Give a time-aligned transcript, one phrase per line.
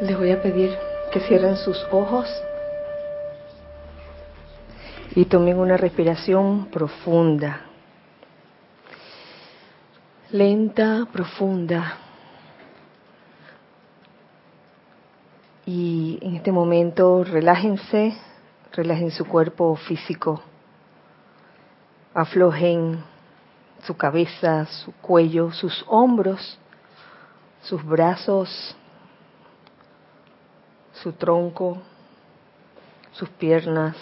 [0.00, 0.74] Les voy a pedir
[1.12, 2.26] que cierren sus ojos
[5.14, 7.66] y tomen una respiración profunda,
[10.30, 11.98] lenta, profunda.
[15.66, 18.16] Y en este momento relájense,
[18.72, 20.40] relajen su cuerpo físico,
[22.14, 23.04] aflojen
[23.82, 26.58] su cabeza, su cuello, sus hombros,
[27.60, 28.74] sus brazos,
[31.02, 31.78] su tronco,
[33.12, 33.96] sus piernas.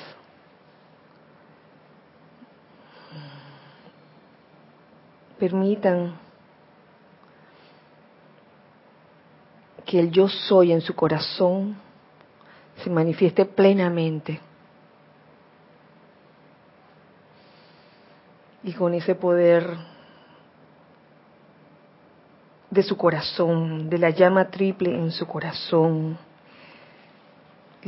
[5.39, 6.15] Permitan
[9.85, 11.77] que el yo soy en su corazón
[12.83, 14.41] se manifieste plenamente.
[18.65, 19.79] Y con ese poder
[22.71, 26.19] de su corazón, de la llama triple en su corazón,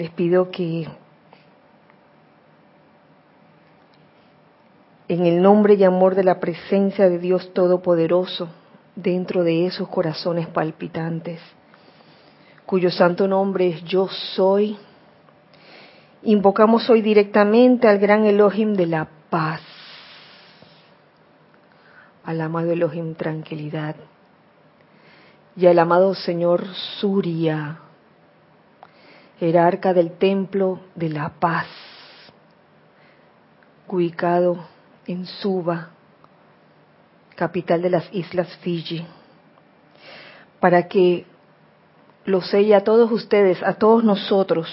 [0.01, 0.89] les pido que
[5.09, 8.49] en el nombre y amor de la presencia de Dios Todopoderoso,
[8.97, 11.39] dentro de esos corazones palpitantes,
[12.65, 14.79] cuyo santo nombre es yo soy,
[16.23, 19.61] invocamos hoy directamente al gran Elohim de la paz,
[22.25, 23.97] al amado Elohim tranquilidad
[25.57, 26.65] y al amado Señor
[27.01, 27.81] Surya,
[29.41, 31.67] jerarca del templo de la paz,
[33.89, 34.59] ubicado
[35.07, 35.89] en Suba,
[37.37, 39.05] capital de las islas Fiji,
[40.61, 41.25] para que
[42.27, 44.69] lo selle a todos ustedes, a todos nosotros,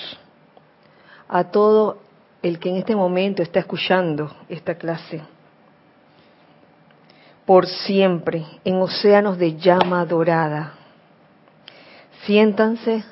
[1.30, 2.00] a todo
[2.44, 5.22] el que en este momento está escuchando esta clase,
[7.45, 10.73] por siempre en océanos de llama dorada.
[12.26, 13.06] Siéntanse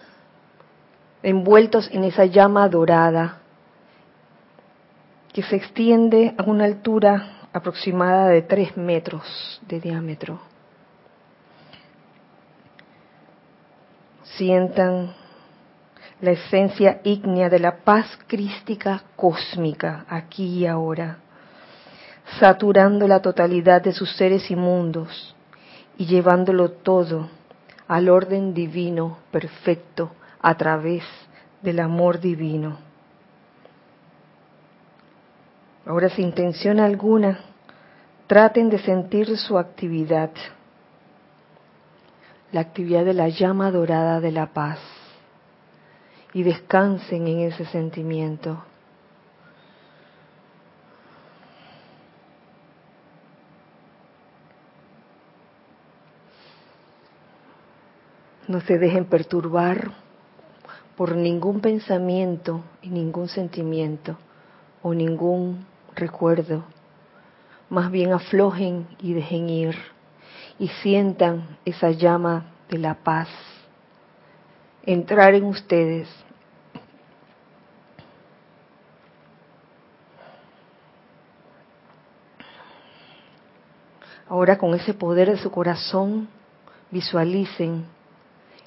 [1.26, 3.40] envueltos en esa llama dorada
[5.34, 10.40] que se extiende a una altura aproximada de tres metros de diámetro.
[14.38, 15.14] Sientan
[16.22, 21.18] la esencia ígnea de la paz crística cósmica aquí y ahora,
[22.40, 25.36] saturando la totalidad de sus seres inmundos
[25.98, 27.30] y llevándolo todo
[27.88, 30.12] al orden divino perfecto
[30.46, 31.04] a través
[31.66, 32.78] del amor divino.
[35.86, 37.40] Ahora, sin intención alguna,
[38.28, 40.32] traten de sentir su actividad,
[42.52, 44.80] la actividad de la llama dorada de la paz,
[46.34, 48.64] y descansen en ese sentimiento.
[58.48, 60.05] No se dejen perturbar
[60.96, 64.18] por ningún pensamiento y ningún sentimiento
[64.82, 66.64] o ningún recuerdo.
[67.70, 69.76] Más bien aflojen y dejen ir
[70.60, 73.28] y sientan esa llama de la paz
[74.86, 76.08] entrar en ustedes.
[84.28, 86.28] Ahora con ese poder de su corazón
[86.92, 87.86] visualicen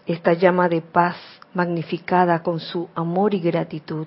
[0.06, 1.16] esta llama de paz
[1.58, 4.06] magnificada con su amor y gratitud,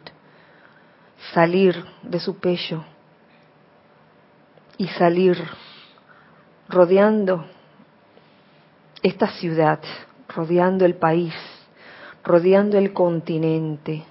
[1.33, 2.85] salir de su pecho
[4.77, 5.37] y salir
[6.69, 7.45] rodeando
[9.03, 9.81] esta ciudad,
[10.29, 11.33] rodeando el país,
[12.23, 14.05] rodeando el continente,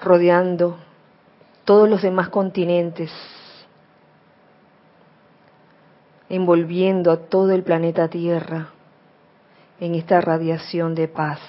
[0.00, 0.78] rodeando
[1.64, 3.10] todos los demás continentes
[6.28, 8.75] envolviendo a todo el planeta Tierra
[9.80, 11.40] en esta radiación de paz.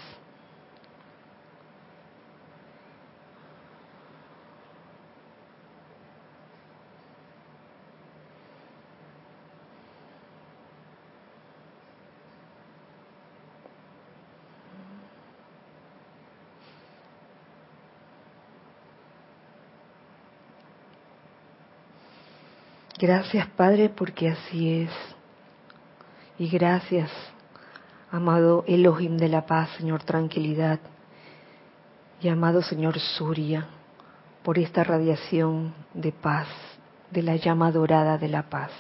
[23.00, 24.92] Gracias Padre porque así es.
[26.40, 27.12] Y gracias,
[28.12, 30.80] amado Elohim de la paz, Señor Tranquilidad,
[32.22, 33.68] y amado Señor Surya,
[34.44, 36.48] por esta radiación de paz,
[37.12, 38.72] de la llama dorada de la paz.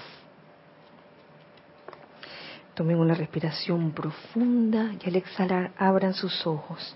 [2.74, 6.96] Tomen una respiración profunda y al exhalar abran sus ojos.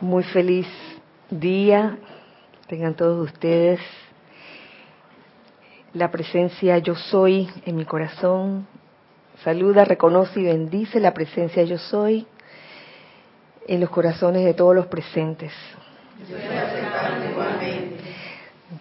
[0.00, 0.68] Muy feliz
[1.28, 1.98] día
[2.68, 3.80] Tengan todos ustedes
[5.94, 8.66] la presencia yo soy en mi corazón.
[9.42, 12.26] Saluda, reconoce y bendice la presencia yo soy
[13.66, 15.50] en los corazones de todos los presentes.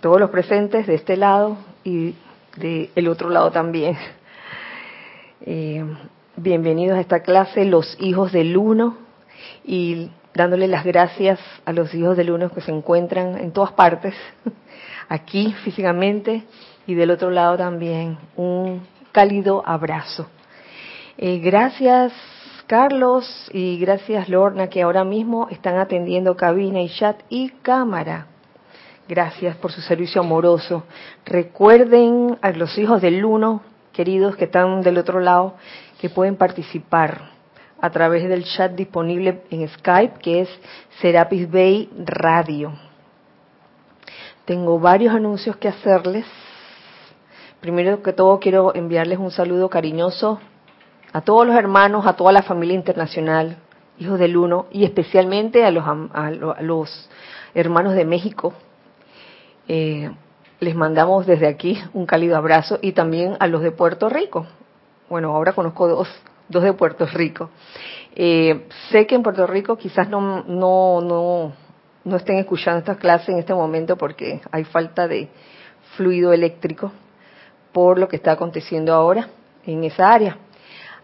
[0.01, 2.13] Todos los presentes de este lado y
[2.57, 3.97] del otro lado también.
[5.45, 5.85] Eh,
[6.35, 8.97] bienvenidos a esta clase, los hijos del uno,
[9.63, 14.13] y dándole las gracias a los hijos del uno que se encuentran en todas partes,
[15.09, 16.43] aquí físicamente
[16.85, 18.17] y del otro lado también.
[18.37, 18.81] Un
[19.11, 20.27] cálido abrazo.
[21.17, 22.13] Eh, gracias
[22.67, 28.27] Carlos y gracias Lorna que ahora mismo están atendiendo cabina y chat y cámara.
[29.09, 30.83] Gracias por su servicio amoroso.
[31.25, 33.61] Recuerden a los hijos del uno,
[33.93, 35.55] queridos que están del otro lado,
[35.99, 37.36] que pueden participar
[37.79, 40.49] a través del chat disponible en Skype, que es
[41.01, 42.73] Serapis Bay Radio.
[44.45, 46.25] Tengo varios anuncios que hacerles.
[47.59, 50.39] Primero que todo quiero enviarles un saludo cariñoso
[51.13, 53.57] a todos los hermanos, a toda la familia internacional,
[53.99, 57.09] hijos del uno, y especialmente a los, a los
[57.53, 58.53] hermanos de México.
[59.67, 60.11] Eh,
[60.59, 64.45] les mandamos desde aquí un cálido abrazo y también a los de Puerto Rico.
[65.09, 66.07] Bueno, ahora conozco dos,
[66.49, 67.49] dos de Puerto Rico.
[68.15, 71.53] Eh, sé que en Puerto Rico quizás no, no, no,
[72.03, 75.29] no estén escuchando esta clase en este momento porque hay falta de
[75.95, 76.91] fluido eléctrico
[77.71, 79.29] por lo que está aconteciendo ahora
[79.65, 80.37] en esa área.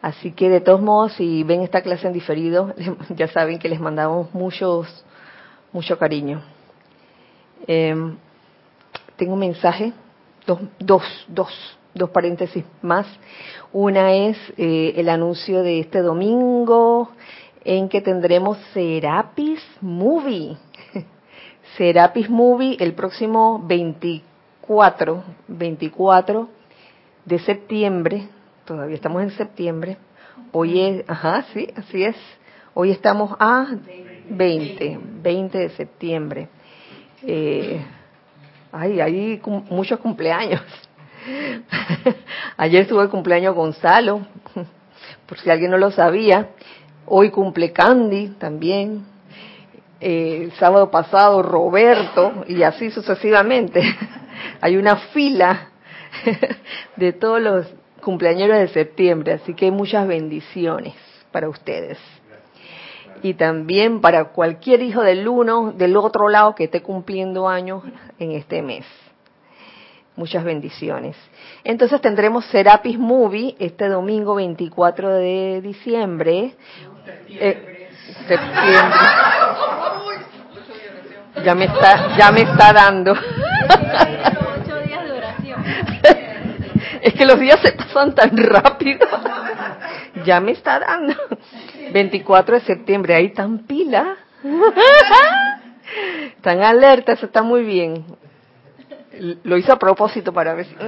[0.02, 2.74] Así que de todos modos, si ven esta clase en diferido,
[3.10, 5.06] ya saben que les mandamos muchos,
[5.72, 6.42] mucho cariño.
[7.68, 8.18] Em,
[9.16, 9.94] tengo un mensaje,
[10.46, 13.08] dos, dos, dos, dos paréntesis más.
[13.72, 17.10] Una es eh, el anuncio de este domingo
[17.64, 20.58] en que tendremos Serapis Movie.
[21.78, 26.50] Serapis Movie el próximo 24, 24
[27.26, 28.28] de septiembre
[28.66, 29.98] todavía estamos en septiembre.
[30.52, 32.16] Hoy es, ajá, sí, así es.
[32.74, 33.68] Hoy estamos a
[34.30, 36.48] 20, 20 de septiembre.
[37.24, 37.82] Eh,
[38.72, 40.62] ay, hay muchos cumpleaños.
[42.58, 44.22] Ayer estuvo el cumpleaños Gonzalo,
[45.28, 46.50] por si alguien no lo sabía.
[47.06, 49.06] Hoy cumple Candy también.
[50.00, 53.82] Eh, el sábado pasado Roberto y así sucesivamente.
[54.62, 55.70] hay una fila
[56.96, 57.68] de todos los
[58.02, 60.94] cumpleaños de septiembre, así que muchas bendiciones
[61.32, 61.98] para ustedes.
[63.22, 67.84] Y también para cualquier hijo del uno, del otro lado que esté cumpliendo años
[68.20, 68.86] en este mes.
[70.16, 71.16] Muchas bendiciones.
[71.64, 76.54] Entonces tendremos Serapis Movie este domingo 24 de diciembre.
[77.30, 77.90] Eh,
[78.28, 79.00] septiembre.
[81.44, 83.16] Ya me está, ya me está dando.
[87.02, 89.06] Es que los días se pasan tan rápido.
[90.24, 91.14] Ya me está dando.
[91.92, 94.16] 24 de septiembre, ahí tan pila.
[96.38, 98.06] Están alertas, está muy bien.
[99.20, 100.76] Lo hice a propósito para ver si...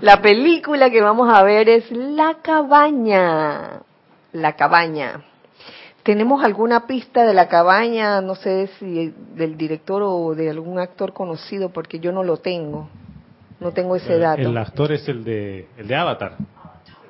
[0.00, 3.82] La película que vamos a ver es La cabaña.
[4.32, 5.22] La cabaña.
[6.02, 11.12] ¿Tenemos alguna pista de la cabaña, no sé si del director o de algún actor
[11.12, 12.88] conocido, porque yo no lo tengo?
[13.58, 14.42] No tengo ese dato.
[14.42, 16.36] El actor es el de, el de Avatar.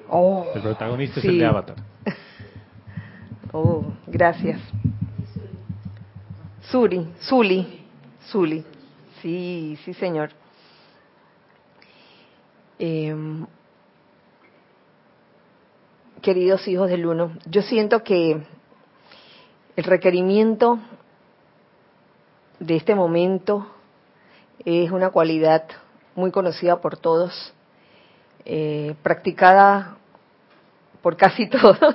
[0.09, 1.77] Oh, el protagonista es el de Avatar.
[3.53, 4.61] Oh, gracias.
[6.71, 7.85] Suri, Suli,
[8.29, 8.65] Suli.
[9.23, 10.31] Sí, sí, señor.
[12.79, 13.47] Em,
[16.21, 18.43] queridos hijos del uno, yo siento que
[19.77, 20.81] el requerimiento
[22.59, 23.69] de este momento
[24.65, 25.65] es una cualidad
[26.17, 27.55] muy conocida por todos,
[28.45, 29.99] eh, practicada
[31.01, 31.95] por casi todos,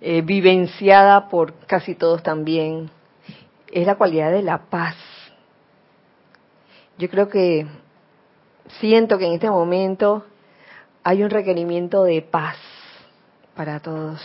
[0.00, 2.90] eh, vivenciada por casi todos también,
[3.72, 4.96] es la cualidad de la paz.
[6.98, 7.66] Yo creo que
[8.80, 10.24] siento que en este momento
[11.02, 12.56] hay un requerimiento de paz
[13.54, 14.20] para todos.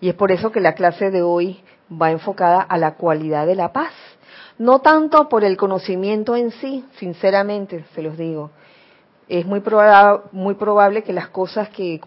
[0.00, 3.54] Y es por eso que la clase de hoy va enfocada a la cualidad de
[3.54, 3.92] la paz.
[4.58, 8.50] No tanto por el conocimiento en sí, sinceramente, se los digo.
[9.28, 9.62] Es muy,
[10.32, 12.00] muy probable que las cosas que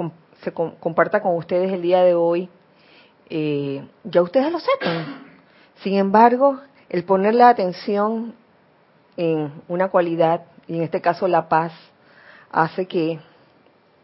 [0.44, 2.50] se comparta con ustedes el día de hoy,
[3.30, 5.31] eh, ya ustedes lo sepan.
[5.84, 6.60] Sin embargo,
[6.90, 8.36] el poner la atención
[9.18, 11.74] en una cualidad, y en este caso la paz,
[12.52, 13.20] hace que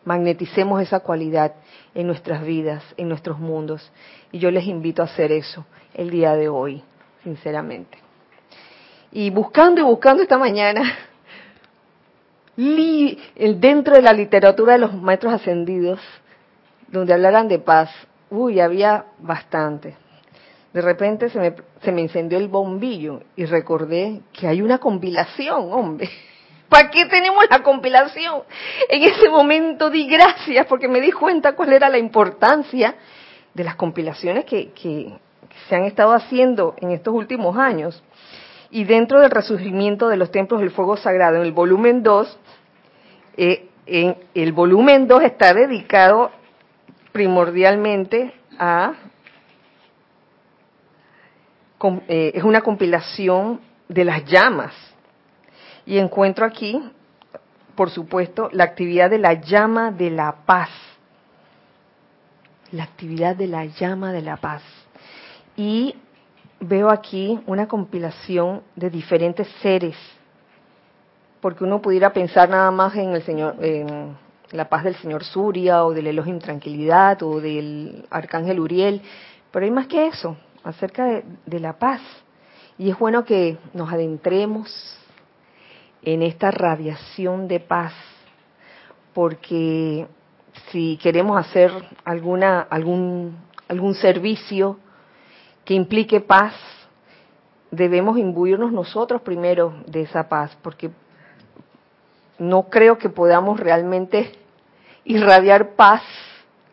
[0.06, 1.54] magneticemos esa cualidad
[1.94, 3.92] en nuestras vidas, en nuestros mundos.
[4.32, 6.82] Y yo les invito a hacer eso el día de hoy,
[7.24, 7.98] sinceramente.
[9.12, 10.82] Y buscando y buscando esta mañana,
[12.56, 16.00] dentro de la literatura de los maestros ascendidos,
[16.88, 17.90] donde hablaran de paz,
[18.30, 19.96] uy, había bastante.
[20.74, 25.72] De repente se me, se me encendió el bombillo y recordé que hay una compilación,
[25.72, 26.10] hombre.
[26.70, 28.44] ¿Para qué tenemos la compilación?
[28.90, 32.96] En ese momento di gracias porque me di cuenta cuál era la importancia
[33.54, 35.14] de las compilaciones que, que,
[35.70, 38.04] se han estado haciendo en estos últimos años.
[38.70, 42.40] Y dentro del resurgimiento de los templos del fuego sagrado, en el volumen 2,
[43.38, 46.32] eh, el volumen 2 está dedicado
[47.12, 48.94] primordialmente a
[52.08, 54.74] eh, es una compilación de las llamas.
[55.86, 56.82] Y encuentro aquí,
[57.76, 60.70] por supuesto, la actividad de la llama de la paz.
[62.72, 64.64] La actividad de la llama de la paz.
[65.56, 65.96] Y
[66.60, 69.96] veo aquí una compilación de diferentes seres,
[71.40, 74.18] porque uno pudiera pensar nada más en el Señor, en
[74.52, 79.02] la paz del Señor Surya o del Elohim Tranquilidad o del Arcángel Uriel,
[79.52, 80.36] pero hay más que eso
[80.68, 82.02] acerca de, la paz.
[82.78, 85.00] Y es bueno que nos adentremos
[86.04, 87.94] en esta radiación de paz,
[89.14, 90.08] porque
[90.72, 91.72] si queremos hacer
[92.04, 94.78] alguna, algún, algún servicio
[95.64, 96.54] que implique paz,
[97.72, 100.92] debemos imbuirnos nosotros primero de esa paz, porque
[102.38, 104.34] no creo que podamos realmente
[105.06, 106.04] irradiar paz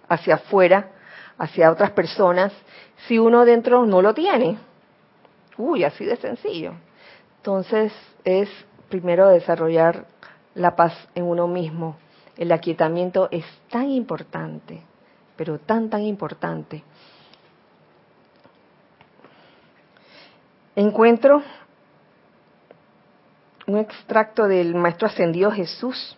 [0.08, 0.90] hacia afuera,
[1.38, 2.52] hacia otras personas,
[3.06, 4.58] si uno dentro no lo tiene.
[5.56, 6.74] Uy, así de sencillo.
[7.38, 7.92] Entonces
[8.24, 8.48] es
[8.88, 10.06] primero desarrollar
[10.54, 11.96] la paz en uno mismo.
[12.36, 14.82] El aquietamiento es tan importante,
[15.36, 16.82] pero tan, tan importante.
[20.76, 21.42] Encuentro
[23.66, 26.16] un extracto del Maestro Ascendido Jesús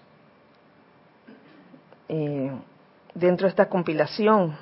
[2.08, 2.50] eh,
[3.14, 4.56] dentro de esta compilación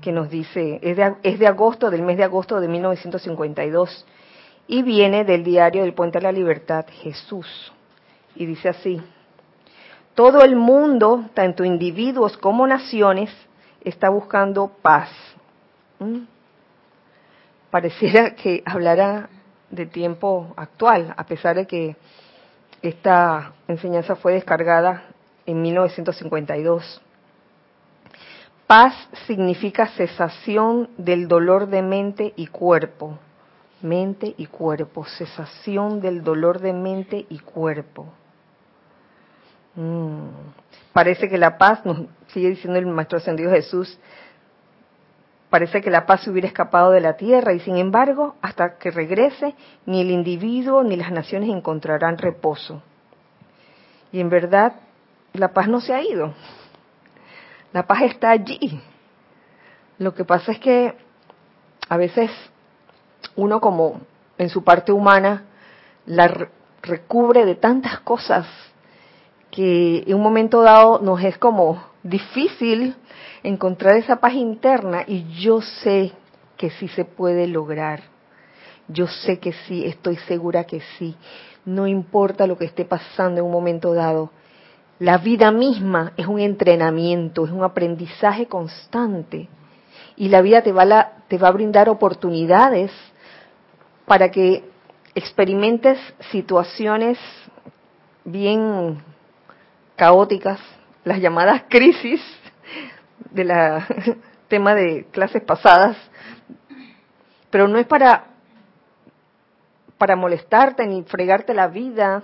[0.00, 4.06] que nos dice, es de, es de agosto, del mes de agosto de 1952,
[4.66, 7.72] y viene del diario del Puente a la Libertad, Jesús.
[8.34, 9.02] Y dice así,
[10.14, 13.30] todo el mundo, tanto individuos como naciones,
[13.82, 15.10] está buscando paz.
[15.98, 16.20] ¿Mm?
[17.70, 19.28] Pareciera que hablará
[19.70, 21.96] de tiempo actual, a pesar de que
[22.82, 25.04] esta enseñanza fue descargada
[25.46, 27.00] en 1952.
[28.70, 28.94] Paz
[29.26, 33.18] significa cesación del dolor de mente y cuerpo.
[33.82, 38.06] Mente y cuerpo, cesación del dolor de mente y cuerpo.
[39.74, 40.28] Mm.
[40.92, 43.98] Parece que la paz, nos sigue diciendo el Maestro Ascendido Jesús,
[45.50, 48.92] parece que la paz se hubiera escapado de la tierra y sin embargo, hasta que
[48.92, 52.84] regrese, ni el individuo ni las naciones encontrarán reposo.
[54.12, 54.74] Y en verdad,
[55.32, 56.34] la paz no se ha ido.
[57.72, 58.80] La paz está allí.
[59.98, 60.94] Lo que pasa es que
[61.88, 62.30] a veces
[63.36, 64.00] uno como
[64.38, 65.44] en su parte humana
[66.06, 66.48] la
[66.82, 68.46] recubre de tantas cosas
[69.50, 72.94] que en un momento dado nos es como difícil
[73.42, 76.12] encontrar esa paz interna y yo sé
[76.56, 78.02] que sí se puede lograr.
[78.88, 81.14] Yo sé que sí, estoy segura que sí.
[81.64, 84.30] No importa lo que esté pasando en un momento dado,
[85.00, 89.48] la vida misma es un entrenamiento, es un aprendizaje constante.
[90.14, 92.92] Y la vida te va, a brindar oportunidades
[94.04, 94.62] para que
[95.14, 95.98] experimentes
[96.30, 97.18] situaciones
[98.26, 99.02] bien
[99.96, 100.60] caóticas,
[101.04, 102.20] las llamadas crisis
[103.30, 103.86] de la
[104.48, 105.96] tema de clases pasadas,
[107.48, 108.26] pero no es para
[109.96, 112.22] para molestarte ni fregarte la vida,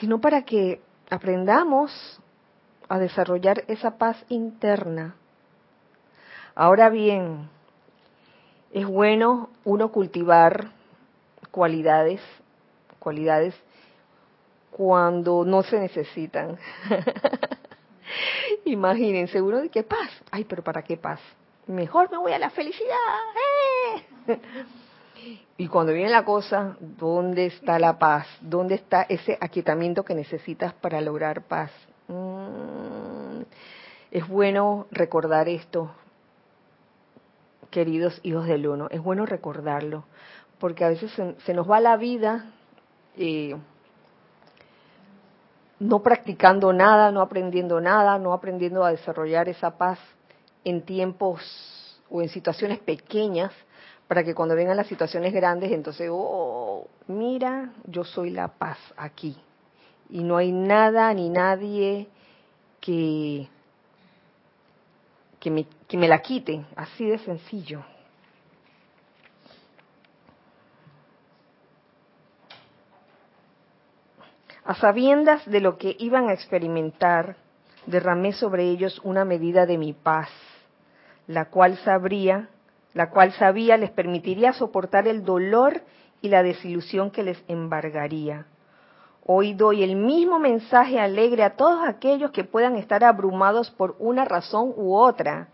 [0.00, 0.80] sino para que
[1.10, 2.20] aprendamos
[2.88, 5.14] a desarrollar esa paz interna.
[6.54, 7.48] Ahora bien,
[8.72, 10.70] es bueno uno cultivar
[11.50, 12.20] cualidades,
[12.98, 13.54] cualidades
[14.70, 16.58] cuando no se necesitan.
[18.64, 20.10] Imagínense, uno de qué paz.
[20.30, 21.20] Ay, pero ¿para qué paz?
[21.66, 22.88] Mejor me voy a la felicidad.
[24.26, 24.38] ¡Eh!
[25.56, 28.26] Y cuando viene la cosa, ¿dónde está la paz?
[28.40, 31.70] ¿Dónde está ese aquietamiento que necesitas para lograr paz?
[32.08, 33.42] Mm,
[34.10, 35.90] es bueno recordar esto,
[37.70, 40.04] queridos hijos del uno, es bueno recordarlo,
[40.58, 41.10] porque a veces
[41.44, 42.46] se, nos va la vida
[43.16, 43.56] eh,
[45.80, 49.98] no practicando nada, no aprendiendo nada, no aprendiendo a desarrollar esa paz
[50.64, 53.52] en tiempos o en situaciones pequeñas,
[54.08, 59.36] para que cuando vengan las situaciones grandes, entonces, oh, mira, yo soy la paz aquí.
[60.10, 62.08] Y no hay nada ni nadie
[62.80, 63.48] que,
[65.40, 67.82] que, me, que me la quite, así de sencillo.
[74.66, 77.36] A sabiendas de lo que iban a experimentar,
[77.86, 80.30] derramé sobre ellos una medida de mi paz,
[81.26, 82.48] la cual sabría,
[82.94, 85.82] la cual sabía les permitiría soportar el dolor
[86.22, 88.46] y la desilusión que les embargaría.
[89.26, 94.24] Hoy doy el mismo mensaje alegre a todos aquellos que puedan estar abrumados por una
[94.24, 95.48] razón u otra.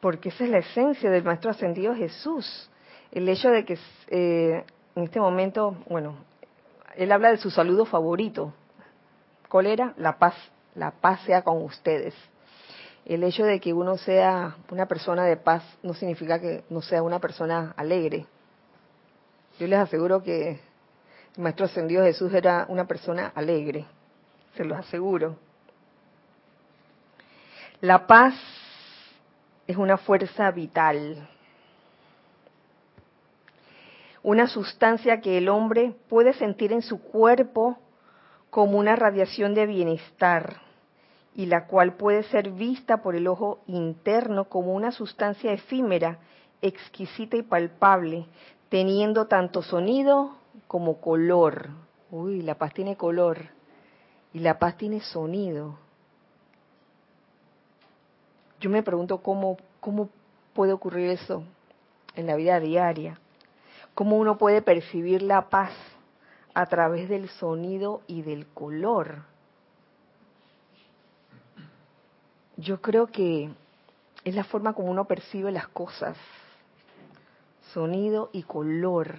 [0.00, 2.70] Porque esa es la esencia del Maestro Ascendido Jesús.
[3.10, 6.16] El hecho de que eh, en este momento, bueno,
[6.96, 8.52] él habla de su saludo favorito.
[9.48, 9.94] ¿Cuál era?
[9.96, 10.34] La paz,
[10.74, 12.14] la paz sea con ustedes.
[13.06, 17.02] El hecho de que uno sea una persona de paz no significa que no sea
[17.02, 18.26] una persona alegre.
[19.58, 20.50] Yo les aseguro que
[21.36, 23.86] el Maestro Ascendido Jesús era una persona alegre,
[24.56, 25.36] se los aseguro.
[27.80, 28.34] La paz
[29.66, 31.28] es una fuerza vital
[34.26, 37.78] una sustancia que el hombre puede sentir en su cuerpo
[38.50, 40.65] como una radiación de bienestar
[41.36, 46.18] y la cual puede ser vista por el ojo interno como una sustancia efímera,
[46.62, 48.26] exquisita y palpable,
[48.70, 50.34] teniendo tanto sonido
[50.66, 51.68] como color.
[52.10, 53.38] Uy, la paz tiene color
[54.32, 55.78] y la paz tiene sonido.
[58.58, 60.08] Yo me pregunto cómo, cómo
[60.54, 61.44] puede ocurrir eso
[62.16, 63.20] en la vida diaria
[63.96, 65.72] cómo uno puede percibir la paz
[66.52, 69.22] a través del sonido y del color.
[72.56, 73.50] Yo creo que
[74.24, 76.16] es la forma como uno percibe las cosas,
[77.72, 79.16] sonido y color.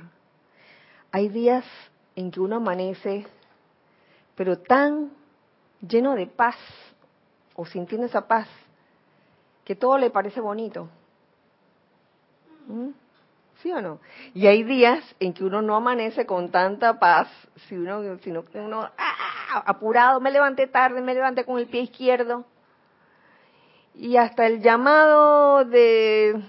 [1.12, 1.64] Hay días
[2.16, 3.28] en que uno amanece,
[4.36, 5.12] pero tan
[5.82, 6.56] lleno de paz,
[7.56, 8.48] o sintiendo esa paz,
[9.64, 10.90] que todo le parece bonito.
[12.68, 12.90] ¿Mm?
[13.62, 14.00] ¿Sí o no?
[14.34, 17.28] Y hay días en que uno no amanece con tanta paz,
[17.72, 19.64] uno, sino que uno, ¡ah!
[19.66, 22.46] apurado, me levanté tarde, me levanté con el pie izquierdo.
[24.00, 26.40] Y hasta el llamado de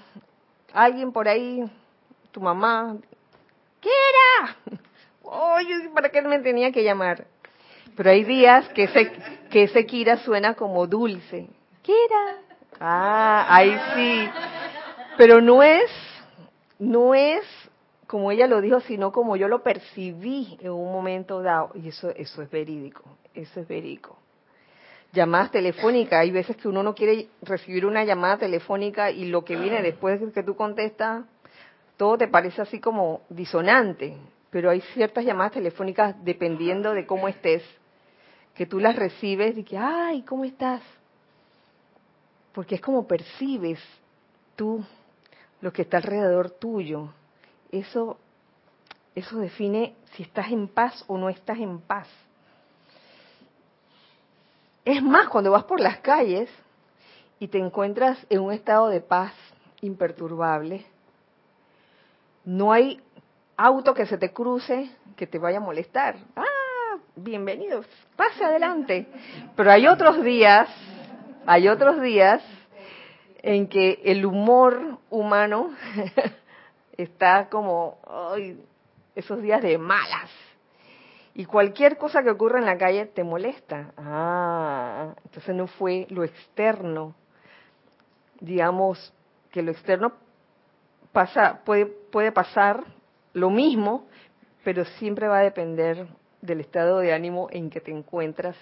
[0.74, 1.64] alguien por ahí,
[2.30, 2.96] tu mamá,
[3.80, 4.56] ¿qué era?
[5.22, 7.26] Oye, ¿para qué me tenía que llamar?
[7.96, 9.10] Pero hay días que ese,
[9.50, 11.48] que ese Kira suena como dulce.
[11.82, 12.36] ¿Kira?
[12.78, 14.30] Ah, ahí sí.
[15.16, 15.90] Pero no es
[16.78, 17.42] no es
[18.06, 21.70] como ella lo dijo, sino como yo lo percibí en un momento dado.
[21.74, 24.16] Y eso, eso es verídico, eso es verídico.
[25.12, 29.56] Llamadas telefónicas, hay veces que uno no quiere recibir una llamada telefónica y lo que
[29.56, 31.24] viene después de que tú contestas,
[31.96, 34.16] todo te parece así como disonante.
[34.50, 37.62] Pero hay ciertas llamadas telefónicas, dependiendo de cómo estés,
[38.54, 40.82] que tú las recibes y que, ay, ¿cómo estás?
[42.52, 43.80] Porque es como percibes
[44.56, 44.84] tú
[45.60, 47.12] lo que está alrededor tuyo.
[47.70, 48.18] Eso,
[49.14, 52.08] eso define si estás en paz o no estás en paz.
[54.88, 56.48] Es más, cuando vas por las calles
[57.38, 59.34] y te encuentras en un estado de paz
[59.82, 60.86] imperturbable,
[62.46, 62.98] no hay
[63.58, 66.16] auto que se te cruce que te vaya a molestar.
[66.34, 67.84] Ah, bienvenidos,
[68.16, 69.06] pase adelante.
[69.54, 70.70] Pero hay otros días,
[71.44, 72.42] hay otros días
[73.42, 75.68] en que el humor humano
[76.96, 77.98] está como
[79.14, 80.30] esos días de malas.
[81.38, 83.92] Y cualquier cosa que ocurra en la calle te molesta.
[83.96, 87.14] Ah, entonces no fue lo externo.
[88.40, 89.14] Digamos
[89.52, 90.14] que lo externo
[91.12, 92.82] pasa, puede, puede pasar
[93.34, 94.08] lo mismo,
[94.64, 96.08] pero siempre va a depender
[96.42, 98.56] del estado de ánimo en que te encuentras,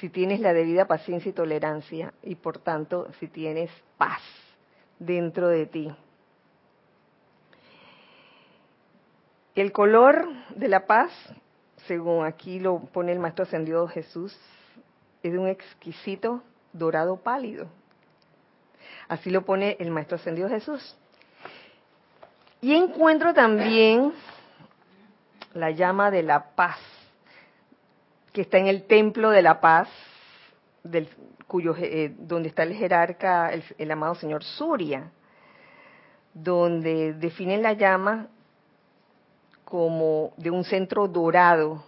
[0.00, 4.22] si tienes la debida paciencia y tolerancia y por tanto si tienes paz
[4.98, 5.94] dentro de ti.
[9.54, 11.12] El color de la paz,
[11.86, 14.36] según aquí lo pone el Maestro Ascendido Jesús,
[15.22, 16.42] es de un exquisito
[16.72, 17.66] dorado pálido.
[19.08, 20.96] Así lo pone el Maestro Ascendido Jesús.
[22.60, 24.12] Y encuentro también
[25.52, 26.78] la llama de la paz
[28.34, 29.88] que está en el templo de la paz,
[30.82, 31.08] del,
[31.46, 35.12] cuyo, eh, donde está el jerarca, el, amado señor Surya,
[36.34, 38.26] donde definen la llama
[39.64, 41.82] como de un centro dorado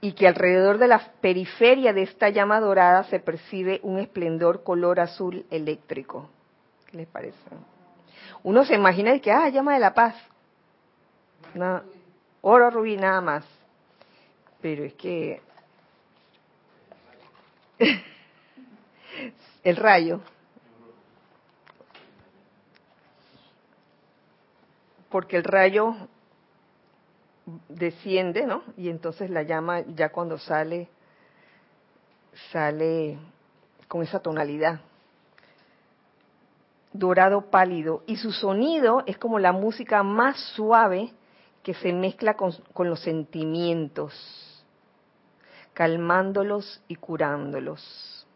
[0.00, 4.98] y que alrededor de la periferia de esta llama dorada se percibe un esplendor color
[5.00, 6.30] azul eléctrico.
[6.86, 7.38] ¿Qué les parece?
[8.42, 10.16] Uno se imagina que, ah, llama de la paz.
[12.40, 13.44] oro rubí nada más.
[14.62, 15.42] Pero es que
[19.64, 20.20] el rayo.
[25.10, 25.94] Porque el rayo
[27.68, 28.62] desciende, ¿no?
[28.76, 30.88] Y entonces la llama ya cuando sale,
[32.52, 33.18] sale
[33.88, 34.80] con esa tonalidad.
[36.92, 38.02] Dorado pálido.
[38.06, 41.12] Y su sonido es como la música más suave
[41.62, 44.64] que se mezcla con, con los sentimientos,
[45.74, 48.26] calmándolos y curándolos.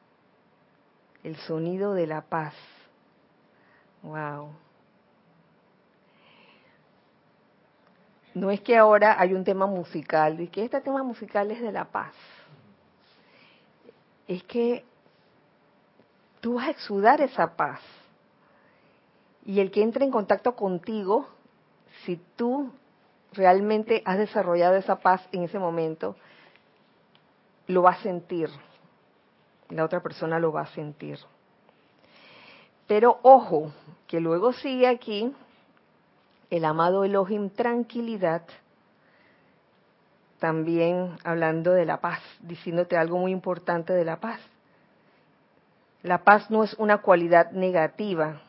[1.22, 2.54] El sonido de la paz.
[4.02, 4.63] Wow.
[8.34, 11.70] No es que ahora hay un tema musical y que este tema musical es de
[11.70, 12.12] la paz.
[14.26, 14.84] Es que
[16.40, 17.80] tú vas a exudar esa paz.
[19.46, 21.28] Y el que entre en contacto contigo,
[22.04, 22.72] si tú
[23.32, 26.16] realmente has desarrollado esa paz en ese momento,
[27.68, 28.50] lo va a sentir.
[29.68, 31.18] La otra persona lo va a sentir.
[32.86, 33.72] Pero ojo,
[34.08, 35.32] que luego sigue aquí
[36.50, 38.42] el amado Elohim tranquilidad,
[40.38, 44.40] también hablando de la paz, diciéndote algo muy importante de la paz.
[46.02, 48.42] La paz no es una cualidad negativa.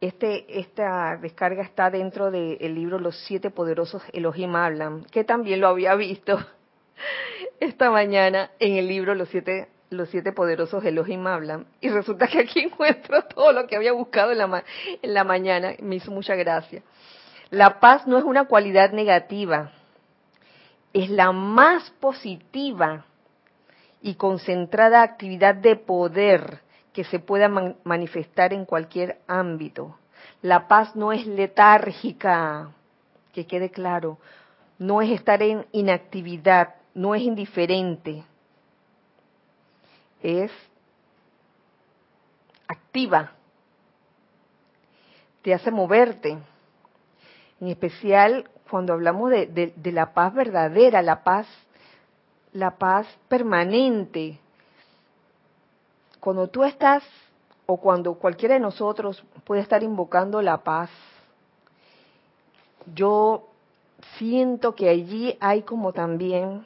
[0.00, 5.68] Este, esta descarga está dentro del libro Los siete poderosos Elohim hablan, que también lo
[5.68, 6.38] había visto
[7.60, 12.40] esta mañana en el libro Los siete los siete poderosos Elohim hablan y resulta que
[12.40, 14.64] aquí encuentro todo lo que había buscado en la,
[15.02, 16.82] en la mañana, me hizo mucha gracia.
[17.50, 19.72] La paz no es una cualidad negativa,
[20.92, 23.06] es la más positiva
[24.02, 26.60] y concentrada actividad de poder
[26.92, 27.48] que se pueda
[27.84, 29.96] manifestar en cualquier ámbito.
[30.42, 32.70] La paz no es letárgica,
[33.32, 34.18] que quede claro,
[34.78, 38.24] no es estar en inactividad, no es indiferente,
[40.22, 40.50] es
[42.66, 43.32] activa,
[45.42, 46.38] te hace moverte,
[47.60, 51.46] en especial cuando hablamos de, la paz verdadera, la paz,
[52.52, 54.38] la paz permanente.
[56.20, 57.02] Cuando tú estás,
[57.66, 60.90] o cuando cualquiera de nosotros puede estar invocando la paz,
[62.94, 63.48] yo
[64.16, 66.64] siento que allí hay como también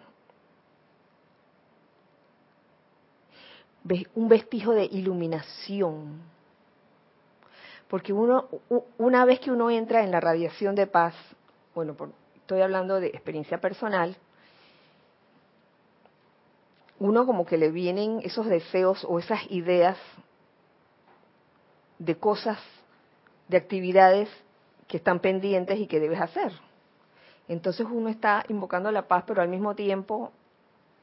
[4.14, 6.21] un vestigio de iluminación.
[7.88, 8.49] Porque uno,
[8.99, 11.14] una vez que uno entra en la radiación de paz,
[11.75, 11.95] bueno,
[12.37, 14.16] estoy hablando de experiencia personal,
[16.99, 19.99] uno como que le vienen esos deseos o esas ideas
[21.99, 22.59] de cosas,
[23.49, 24.29] de actividades
[24.87, 26.53] que están pendientes y que debes hacer.
[27.49, 30.33] Entonces uno está invocando la paz, pero al mismo tiempo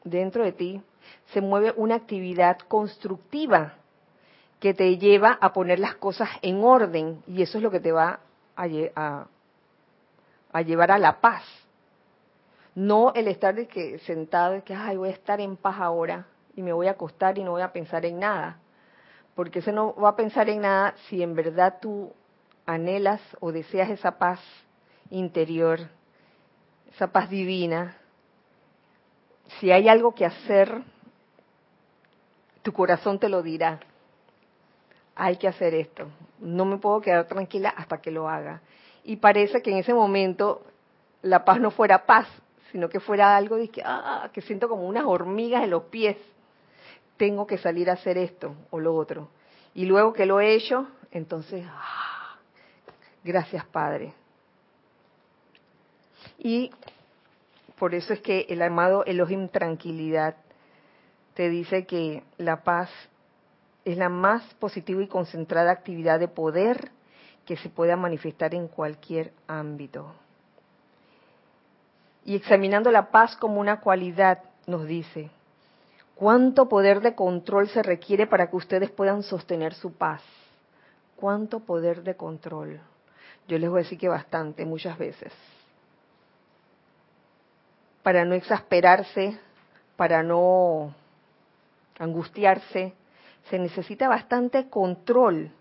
[0.04, 0.82] dentro de ti
[1.34, 3.74] se mueve una actividad constructiva
[4.60, 7.92] que te lleva a poner las cosas en orden y eso es lo que te
[7.92, 8.20] va
[8.56, 8.68] a,
[10.64, 11.44] llevar a la paz.
[12.76, 16.26] No el estar de que sentado y que ay voy a estar en paz ahora
[16.56, 18.60] y me voy a acostar y no voy a pensar en nada,
[19.34, 22.12] porque ese no va a pensar en nada si en verdad tú
[22.66, 24.40] anhelas o deseas esa paz
[25.10, 25.80] interior,
[26.94, 27.96] esa paz divina.
[29.58, 30.82] Si hay algo que hacer,
[32.62, 33.80] tu corazón te lo dirá.
[35.16, 36.08] Hay que hacer esto.
[36.40, 38.62] No me puedo quedar tranquila hasta que lo haga.
[39.04, 40.62] Y parece que en ese momento
[41.22, 42.28] la paz no fuera paz,
[42.72, 46.18] sino que fuera algo de que, ah, que siento como unas hormigas en los pies.
[47.18, 49.30] Tengo que salir a hacer esto o lo otro.
[49.74, 52.38] Y luego que lo he hecho, entonces, ah,
[53.24, 54.14] gracias Padre.
[56.38, 56.72] Y
[57.80, 60.36] por eso es que el amado Elohim tranquilidad
[61.34, 62.89] te dice que la paz
[63.86, 66.92] es la más positiva y concentrada actividad de poder
[67.46, 70.13] que se pueda manifestar en cualquier ámbito.
[72.26, 75.32] Y examinando la paz como una cualidad, nos dice,
[76.15, 80.22] ¿cuánto poder de control se requiere para que ustedes puedan sostener su paz?
[81.15, 82.82] ¿Cuánto poder de control?
[83.48, 85.34] Yo les voy a decir que bastante, muchas veces.
[88.04, 89.38] Para no exasperarse,
[89.96, 90.94] para no
[92.00, 92.94] angustiarse,
[93.50, 95.52] se necesita bastante control.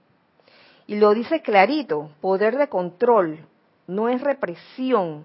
[0.87, 3.40] Y lo dice clarito, poder de control,
[3.87, 5.24] no es represión.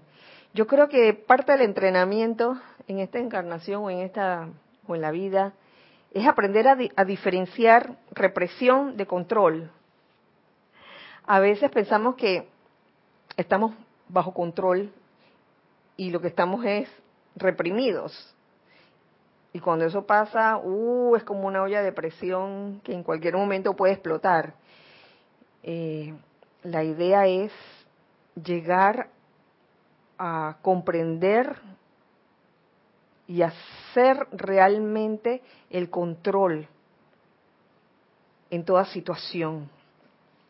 [0.52, 4.48] Yo creo que parte del entrenamiento en esta encarnación o en esta
[4.86, 5.52] o en la vida
[6.12, 9.70] es aprender a, a diferenciar represión de control.
[11.26, 12.46] A veces pensamos que
[13.36, 13.74] estamos
[14.08, 14.92] bajo control
[15.96, 16.88] y lo que estamos es
[17.36, 18.34] reprimidos.
[19.52, 23.74] Y cuando eso pasa, uh, es como una olla de presión que en cualquier momento
[23.74, 24.54] puede explotar.
[25.62, 26.12] Eh,
[26.64, 27.52] la idea es
[28.34, 29.08] llegar
[30.18, 31.56] a comprender
[33.26, 36.68] y hacer realmente el control
[38.50, 39.68] en toda situación.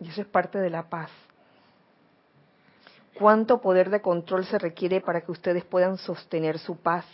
[0.01, 1.11] Y eso es parte de la paz.
[3.19, 7.07] ¿Cuánto poder de control se requiere para que ustedes puedan sostener su paz?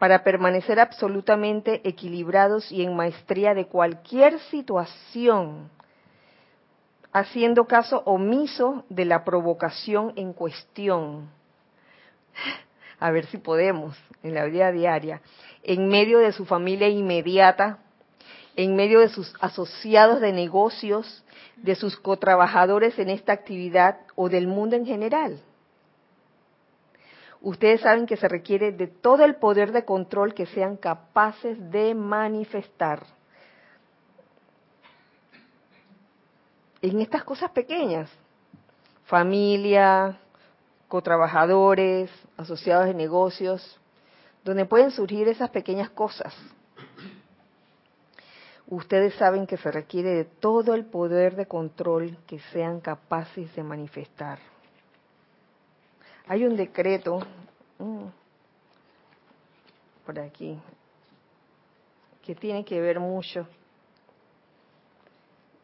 [0.00, 5.68] para permanecer absolutamente equilibrados y en maestría de cualquier situación,
[7.12, 11.28] haciendo caso omiso de la provocación en cuestión.
[12.98, 15.20] A ver si podemos, en la vida diaria,
[15.62, 17.80] en medio de su familia inmediata,
[18.56, 21.22] en medio de sus asociados de negocios,
[21.62, 25.40] de sus cotrabajadores en esta actividad o del mundo en general
[27.40, 31.94] ustedes saben que se requiere de todo el poder de control que sean capaces de
[31.94, 33.02] manifestar.
[36.82, 38.10] En estas cosas pequeñas,
[39.04, 40.18] familia,
[40.88, 43.78] cotrabajadores, asociados de negocios,
[44.44, 46.34] donde pueden surgir esas pequeñas cosas.
[48.70, 53.64] Ustedes saben que se requiere de todo el poder de control que sean capaces de
[53.64, 54.38] manifestar.
[56.28, 57.18] Hay un decreto
[57.78, 58.04] mm,
[60.06, 60.56] por aquí
[62.22, 63.44] que tiene que ver mucho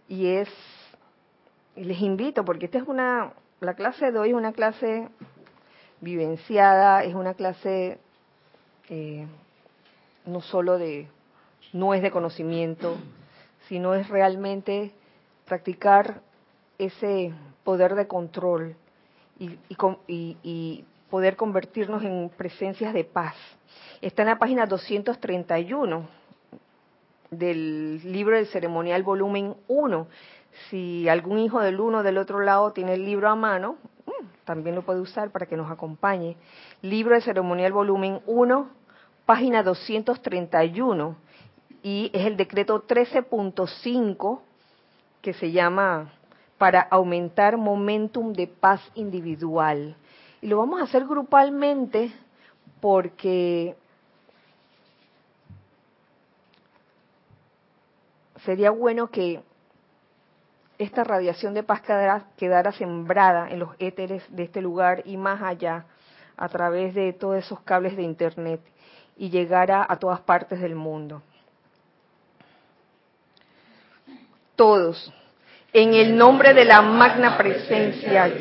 [0.08, 0.48] y es
[1.76, 5.08] les invito porque esta es una la clase de hoy es una clase
[6.00, 7.98] vivenciada es una clase
[8.88, 9.26] eh,
[10.24, 11.08] no solo de
[11.76, 12.96] no es de conocimiento
[13.68, 14.92] sino es realmente
[15.44, 16.20] practicar
[16.78, 17.32] ese
[17.64, 18.76] poder de control
[19.38, 23.36] y, poder convertirnos en presencias de paz.
[24.02, 26.08] Está en la página 231
[27.30, 30.08] del libro del ceremonial volumen 1.
[30.68, 34.74] Si algún hijo del uno del otro lado tiene el libro a mano, mm, también
[34.74, 36.36] lo puede usar para que nos acompañe.
[36.82, 38.68] Libro del ceremonial volumen 1,
[39.26, 41.16] página 231.
[41.86, 44.40] Y es el decreto 13.5
[45.22, 46.10] que se llama
[46.58, 49.94] para aumentar momentum de paz individual.
[50.42, 52.10] Y lo vamos a hacer grupalmente
[52.80, 53.76] porque
[58.44, 59.40] sería bueno que
[60.78, 65.84] esta radiación de paz quedara, sembrada en los éteres de este lugar y más allá
[66.36, 68.60] a través de todos esos cables de Internet
[69.16, 71.22] y llegara a todas partes del mundo.
[74.56, 75.12] Todos,
[75.72, 78.32] en el nombre de la magna presencia,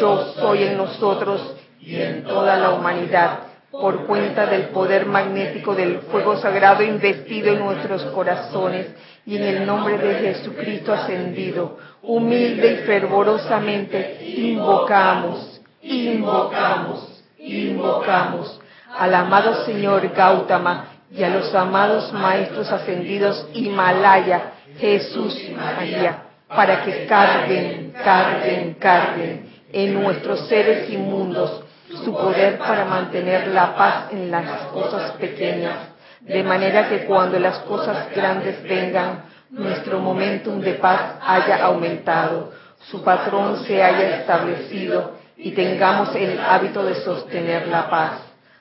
[0.00, 5.98] yo soy en nosotros y en toda la humanidad, por cuenta del poder magnético del
[6.10, 8.86] fuego sagrado investido en nuestros corazones
[9.26, 18.58] y en el nombre de Jesucristo ascendido, humilde y fervorosamente invocamos, invocamos, invocamos
[18.96, 27.06] al amado Señor Gautama y a los amados maestros ascendidos Himalaya, Jesús María para que
[27.06, 31.62] carguen, carguen, carguen en nuestros seres inmundos
[32.04, 35.76] su poder para mantener la paz en las cosas pequeñas,
[36.20, 42.52] de manera que cuando las cosas grandes vengan, nuestro momentum de paz haya aumentado,
[42.90, 48.12] su patrón se haya establecido y tengamos el hábito de sostener la paz.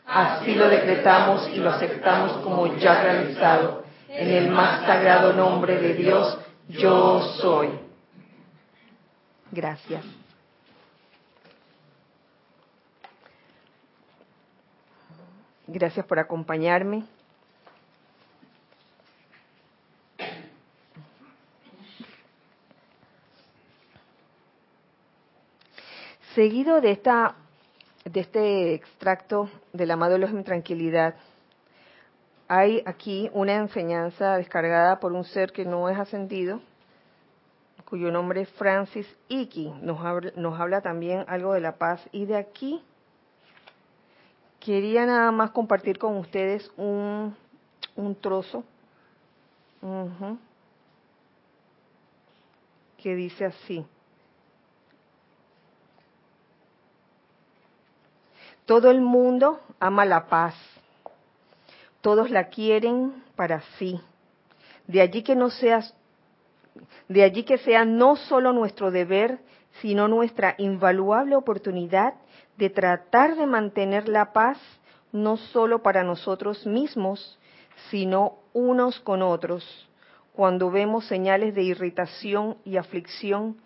[0.05, 3.83] Así lo decretamos y lo aceptamos como ya realizado,
[4.17, 7.69] en el más sagrado nombre de Dios, yo soy.
[9.51, 10.03] Gracias.
[15.67, 17.05] Gracias por acompañarme.
[26.33, 27.35] Seguido de esta
[28.03, 31.15] de este extracto del amado en tranquilidad,
[32.47, 36.61] hay aquí una enseñanza descargada por un ser que no es ascendido,
[37.85, 39.69] cuyo nombre es Francis Iki.
[39.81, 42.07] Nos habla, nos habla también algo de la paz.
[42.11, 42.81] Y de aquí
[44.59, 47.35] quería nada más compartir con ustedes un,
[47.95, 48.63] un trozo
[52.97, 53.85] que dice así.
[58.65, 60.55] Todo el mundo ama la paz
[62.01, 63.99] Todos la quieren para sí.
[64.87, 65.93] De allí que no seas
[67.07, 69.39] de allí que sea no solo nuestro deber,
[69.81, 72.13] sino nuestra invaluable oportunidad
[72.57, 74.57] de tratar de mantener la paz
[75.11, 77.39] no solo para nosotros mismos,
[77.89, 79.87] sino unos con otros,
[80.33, 83.57] cuando vemos señales de irritación y aflicción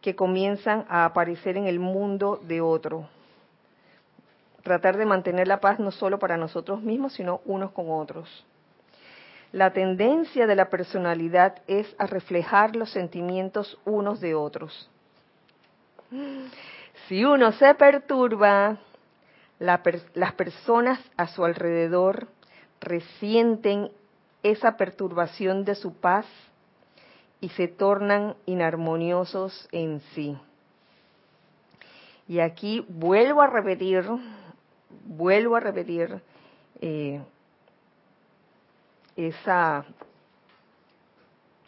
[0.00, 3.08] que comienzan a aparecer en el mundo de otro.
[4.66, 8.44] Tratar de mantener la paz no solo para nosotros mismos, sino unos con otros.
[9.52, 14.90] La tendencia de la personalidad es a reflejar los sentimientos unos de otros.
[17.06, 18.78] Si uno se perturba,
[19.60, 22.26] las personas a su alrededor
[22.80, 23.92] resienten
[24.42, 26.26] esa perturbación de su paz
[27.40, 30.36] y se tornan inarmoniosos en sí.
[32.26, 34.04] Y aquí vuelvo a repetir,
[35.06, 36.20] vuelvo a repetir
[36.80, 37.22] eh,
[39.16, 39.84] esa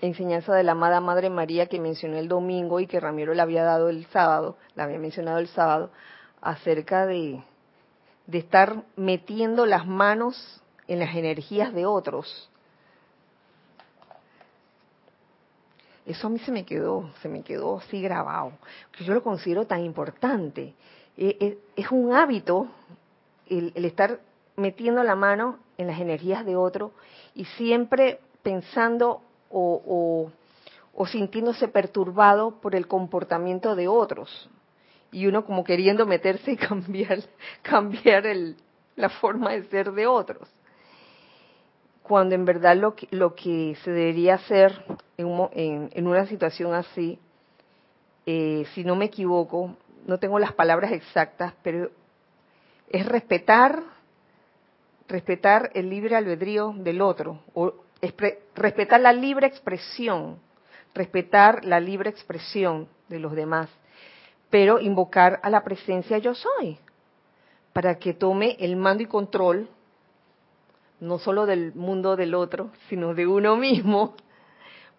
[0.01, 3.65] enseñanza de la amada Madre María que mencioné el domingo y que Ramiro le había
[3.65, 5.91] dado el sábado, la había mencionado el sábado,
[6.41, 7.43] acerca de,
[8.27, 12.49] de estar metiendo las manos en las energías de otros.
[16.07, 18.53] Eso a mí se me quedó, se me quedó así grabado,
[18.93, 20.75] que yo lo considero tan importante.
[21.19, 22.69] E, e, es un hábito
[23.49, 24.21] el, estar
[24.57, 26.93] metiendo la mano en las energías de otro
[27.35, 30.31] y siempre pensando o,
[31.07, 34.51] sintiéndose perturbado por el comportamiento de otros.
[35.11, 37.21] Y uno como queriendo meterse y cambiar
[37.63, 38.57] cambiar el,
[38.97, 40.49] la forma de ser de otros.
[42.03, 44.85] Cuando en verdad lo que, lo que se debería hacer
[45.17, 47.19] en, en, una situación así
[48.27, 51.91] eh, si no me equivoco no tengo las palabras exactas pero
[52.90, 53.83] es respetar
[55.09, 57.72] respetar el libre albedrío del otro, o
[58.55, 60.38] respetar la libre expresión,
[60.94, 63.68] respetar la libre expresión de los demás,
[64.51, 66.79] pero invocar a la presencia yo soy,
[67.72, 69.68] para que tome el mando y control,
[71.01, 74.14] no solo del mundo del otro, sino de uno mismo,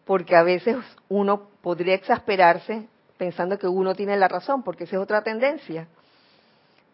[0.05, 5.01] porque a veces uno podría exasperarse pensando que uno tiene la razón, porque esa es
[5.01, 5.87] otra tendencia,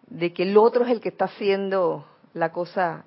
[0.08, 3.06] de que el otro es el que está haciendo la cosa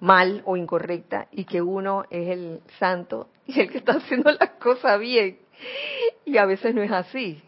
[0.00, 4.50] mal o incorrecta y que uno es el santo y el que está haciendo las
[4.52, 5.38] cosas bien.
[6.24, 7.42] Y a veces no es así.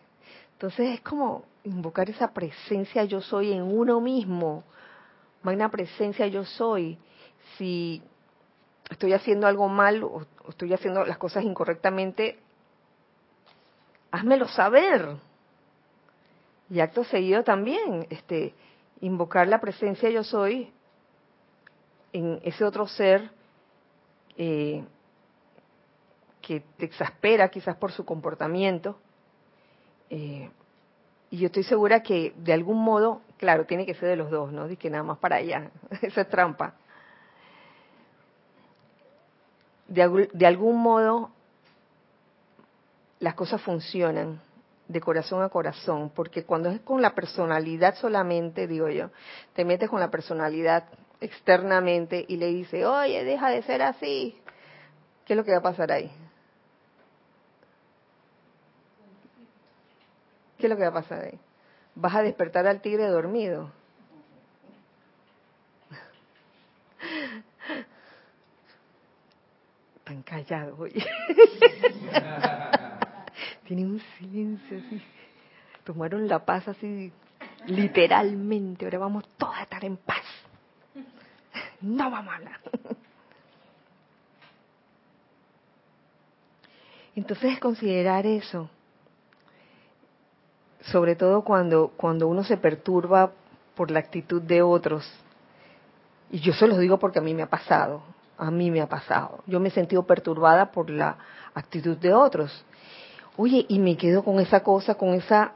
[0.52, 4.64] Entonces es como invocar esa presencia yo soy en uno mismo.
[5.42, 6.98] Magna presencia yo soy.
[7.56, 8.02] Si
[8.90, 12.38] estoy haciendo algo mal o estoy haciendo las cosas incorrectamente,
[14.10, 15.16] házmelo saber.
[16.70, 18.54] Y acto seguido también, este,
[19.00, 20.72] invocar la presencia yo soy
[22.12, 23.28] en ese otro ser
[24.36, 24.84] eh,
[26.40, 28.98] que te exaspera quizás por su comportamiento.
[30.10, 30.48] Eh,
[31.30, 34.52] y yo estoy segura que de algún modo, claro, tiene que ser de los dos,
[34.52, 34.68] ¿no?
[34.68, 35.70] Dice que nada más para allá,
[36.02, 36.74] esa es trampa.
[39.88, 41.30] De, de algún modo,
[43.18, 44.40] las cosas funcionan
[44.90, 49.10] de corazón a corazón, porque cuando es con la personalidad solamente, digo yo,
[49.54, 50.88] te metes con la personalidad
[51.20, 54.36] externamente y le dice, oye, deja de ser así,
[55.24, 56.10] ¿qué es lo que va a pasar ahí?
[60.58, 61.38] ¿Qué es lo que va a pasar ahí?
[61.94, 63.70] Vas a despertar al tigre dormido.
[70.04, 71.06] Tan callado, oye.
[73.64, 75.02] Tiene un silencio así.
[75.84, 77.12] Tomaron la paz así,
[77.66, 78.84] literalmente.
[78.84, 80.24] Ahora vamos todos a estar en paz
[81.80, 82.60] no va mala.
[87.16, 88.70] Entonces considerar eso,
[90.82, 93.32] sobre todo cuando, cuando uno se perturba
[93.74, 95.10] por la actitud de otros,
[96.30, 98.02] y yo se los digo porque a mí me ha pasado,
[98.38, 101.18] a mí me ha pasado, yo me he sentido perturbada por la
[101.54, 102.64] actitud de otros.
[103.42, 105.52] Oye, y me quedo con esa cosa, con esa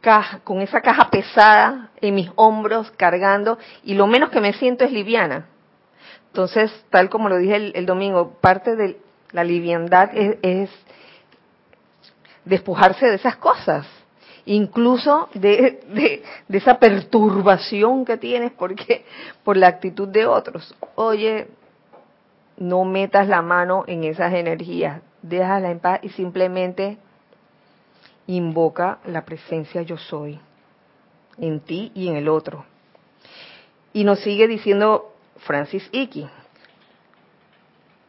[0.00, 4.86] caja, con esa caja pesada en mis hombros cargando y lo menos que me siento
[4.86, 5.44] es liviana.
[6.28, 8.98] Entonces, tal como lo dije el, domingo, parte de
[9.32, 10.70] la liviandad es,
[12.46, 13.86] despojarse de esas cosas,
[14.46, 19.04] incluso de, esa perturbación que tienes porque
[19.44, 20.74] por la actitud de otros.
[20.94, 21.48] Oye,
[22.56, 26.96] no metas la mano en esas energías, déjala en paz y simplemente
[28.36, 30.40] invoca la presencia yo soy
[31.38, 32.64] en ti y en el otro.
[33.92, 36.28] Y nos sigue diciendo Francis Icky,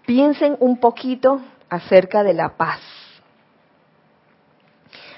[0.06, 2.82] piensen un poquito acerca de la paz,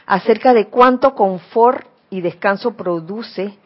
[0.05, 3.57] acerca de cuánto confort y descanso produce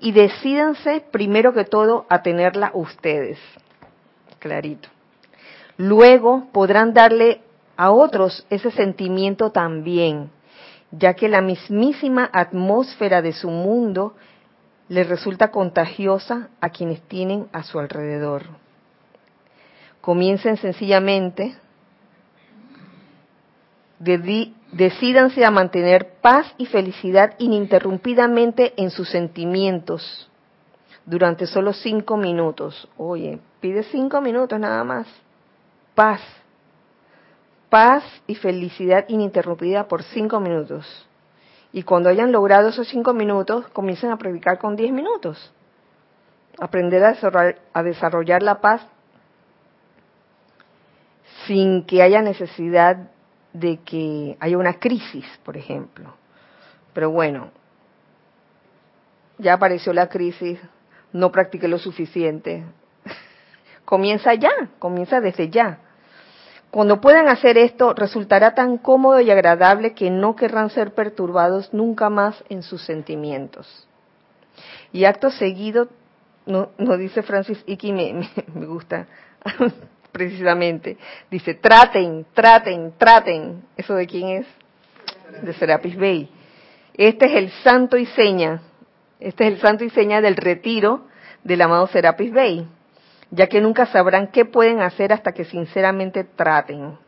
[0.00, 3.38] y decídanse primero que todo a tenerla ustedes.
[4.38, 4.88] Clarito.
[5.76, 7.40] Luego podrán darle
[7.76, 10.30] a otros ese sentimiento también,
[10.98, 14.14] ya que la mismísima atmósfera de su mundo
[14.88, 18.42] les resulta contagiosa a quienes tienen a su alrededor.
[20.00, 21.56] Comiencen sencillamente,
[23.98, 30.28] decídanse a mantener paz y felicidad ininterrumpidamente en sus sentimientos
[31.06, 32.88] durante solo cinco minutos.
[32.98, 35.06] Oye, pide cinco minutos nada más.
[35.94, 36.20] Paz.
[37.74, 40.86] Paz y felicidad ininterrumpida por cinco minutos.
[41.72, 45.52] Y cuando hayan logrado esos cinco minutos, comiencen a predicar con diez minutos.
[46.60, 48.80] Aprender a desarrollar, a desarrollar la paz
[51.48, 53.10] sin que haya necesidad
[53.52, 56.14] de que haya una crisis, por ejemplo.
[56.92, 57.50] Pero bueno,
[59.38, 60.60] ya apareció la crisis,
[61.12, 62.62] no practiqué lo suficiente.
[63.84, 65.80] comienza ya, comienza desde ya.
[66.74, 72.10] Cuando puedan hacer esto, resultará tan cómodo y agradable que no querrán ser perturbados nunca
[72.10, 73.86] más en sus sentimientos.
[74.90, 75.88] Y acto seguido,
[76.46, 79.06] no, no dice Francis Iki, me, me gusta
[80.10, 80.96] precisamente,
[81.30, 83.62] dice, traten, traten, traten.
[83.76, 84.46] ¿Eso de quién es?
[85.44, 86.28] De Serapis Bey.
[86.94, 88.62] Este es el santo y seña,
[89.20, 91.06] este es el santo y seña del retiro
[91.44, 92.66] del amado Serapis Bey
[93.30, 96.98] ya que nunca sabrán qué pueden hacer hasta que sinceramente traten.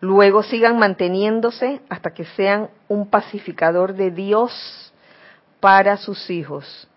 [0.00, 4.92] Luego sigan manteniéndose hasta que sean un pacificador de Dios
[5.60, 6.88] para sus hijos.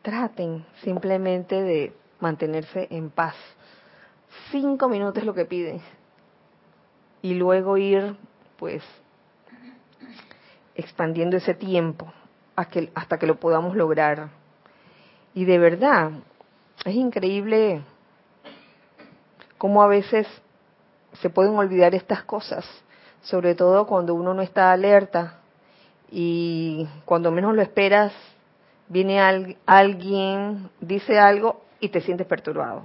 [0.00, 3.34] Traten simplemente de mantenerse en paz.
[4.50, 5.82] Cinco minutos es lo que piden.
[7.20, 8.16] Y luego ir,
[8.56, 8.82] pues,
[10.74, 12.12] expandiendo ese tiempo
[12.56, 14.30] hasta que lo podamos lograr.
[15.34, 16.12] Y de verdad,
[16.84, 17.82] es increíble
[19.58, 20.26] cómo a veces
[21.20, 22.66] se pueden olvidar estas cosas,
[23.22, 25.38] sobre todo cuando uno no está alerta
[26.10, 28.12] y cuando menos lo esperas
[28.88, 29.20] viene
[29.66, 32.82] alguien, dice algo y te sientes perturbado.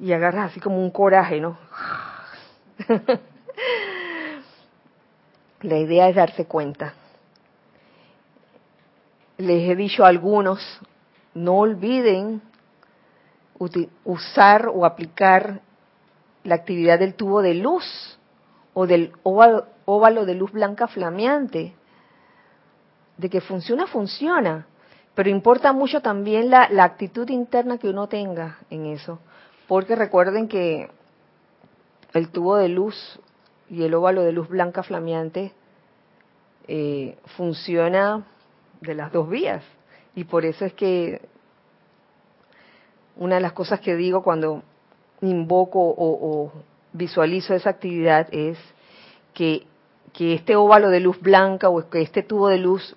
[0.00, 1.58] Y agarras así como un coraje, ¿no?
[5.62, 6.94] La idea es darse cuenta.
[9.38, 10.60] Les he dicho a algunos
[11.36, 12.40] no olviden
[14.04, 15.60] usar o aplicar
[16.44, 18.18] la actividad del tubo de luz
[18.72, 21.74] o del óvalo, de luz blanca flameante.
[23.18, 24.66] De que funciona, funciona.
[25.14, 29.18] Pero importa mucho también la, actitud interna que uno tenga en eso.
[29.68, 30.90] Porque recuerden que
[32.14, 33.20] el tubo de luz
[33.68, 35.52] y el óvalo de luz blanca flameante
[36.66, 38.24] eh, funciona
[38.80, 39.62] de las dos vías.
[40.16, 41.20] Y por eso es que
[43.16, 44.62] una de las cosas que digo cuando
[45.20, 46.52] invoco o,
[46.92, 48.58] visualizo esa actividad es
[49.34, 49.66] que,
[50.14, 52.96] que, este óvalo de luz blanca o que este tubo de luz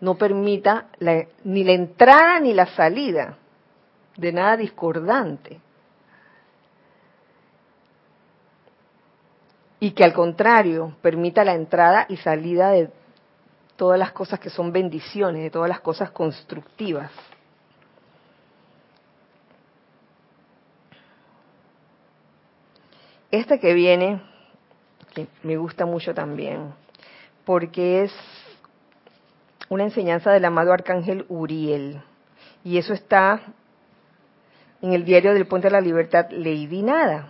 [0.00, 0.86] no permita
[1.44, 3.36] ni la entrada ni la salida
[4.16, 5.60] de nada discordante.
[9.80, 12.90] Y que al contrario permita la entrada y salida de
[13.78, 17.12] todas las cosas que son bendiciones, de todas las cosas constructivas.
[23.30, 24.20] Este que viene,
[25.44, 26.74] me gusta mucho también,
[27.44, 28.12] porque es
[29.68, 32.02] una enseñanza del amado arcángel Uriel.
[32.64, 33.40] Y eso está
[34.82, 37.28] en el diario del Puente de la Libertad, Lady Nada.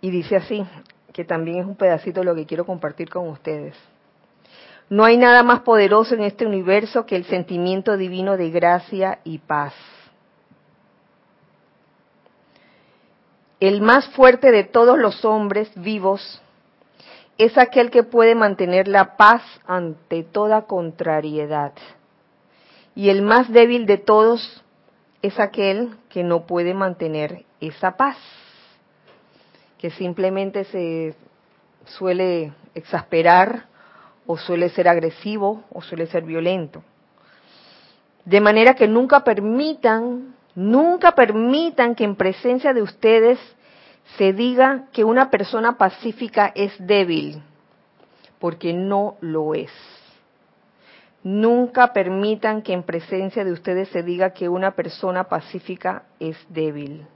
[0.00, 0.64] Y dice así,
[1.16, 3.74] que también es un pedacito de lo que quiero compartir con ustedes.
[4.90, 9.38] No hay nada más poderoso en este universo que el sentimiento divino de gracia y
[9.38, 9.72] paz.
[13.60, 16.42] El más fuerte de todos los hombres vivos
[17.38, 21.72] es aquel que puede mantener la paz ante toda contrariedad.
[22.94, 24.62] Y el más débil de todos
[25.22, 28.18] es aquel que no puede mantener esa paz
[29.78, 31.14] que simplemente se
[31.84, 33.66] suele exasperar
[34.26, 36.82] o suele ser agresivo o suele ser violento.
[38.24, 43.38] De manera que nunca permitan, nunca permitan que en presencia de ustedes
[44.16, 47.42] se diga que una persona pacífica es débil,
[48.40, 49.70] porque no lo es.
[51.22, 57.06] Nunca permitan que en presencia de ustedes se diga que una persona pacífica es débil.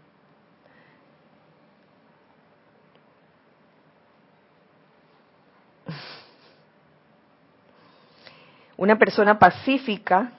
[8.80, 10.32] Una persona pacífica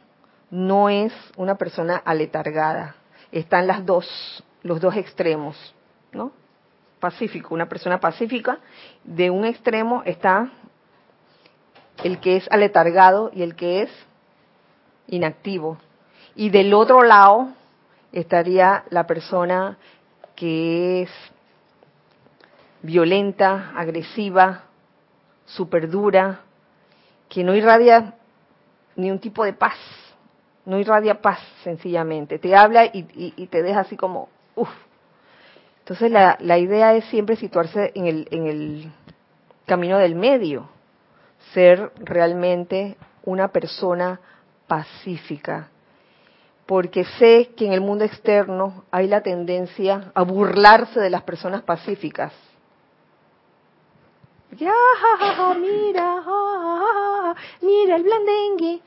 [0.50, 2.96] no es una persona aletargada.
[3.32, 5.76] Están las dos, los dos extremos,
[6.12, 6.32] ¿no?
[7.00, 8.58] Pacífico, una persona pacífica,
[9.04, 10.50] de un extremo está
[12.04, 13.92] el que es aletargado y el que es
[15.06, 15.78] inactivo.
[16.34, 17.50] Y del otro lado
[18.12, 19.78] estaría la persona
[20.36, 21.12] que es
[22.82, 24.64] violenta, agresiva,
[25.46, 26.40] super dura,
[27.30, 28.16] que no irradia
[28.96, 29.78] ni un tipo de paz,
[30.66, 34.70] no irradia paz sencillamente, te habla y, te deja así como, uff.
[35.80, 38.92] Entonces la, la idea es siempre situarse en el, en el
[39.66, 40.70] camino del medio,
[41.54, 44.20] ser realmente una persona
[44.68, 45.70] pacífica,
[46.66, 51.64] porque sé que en el mundo externo hay la tendencia a burlarse de las personas
[51.64, 52.32] pacíficas
[54.58, 54.74] ya,
[55.60, 56.24] mira,
[57.62, 58.82] mira el blandengue,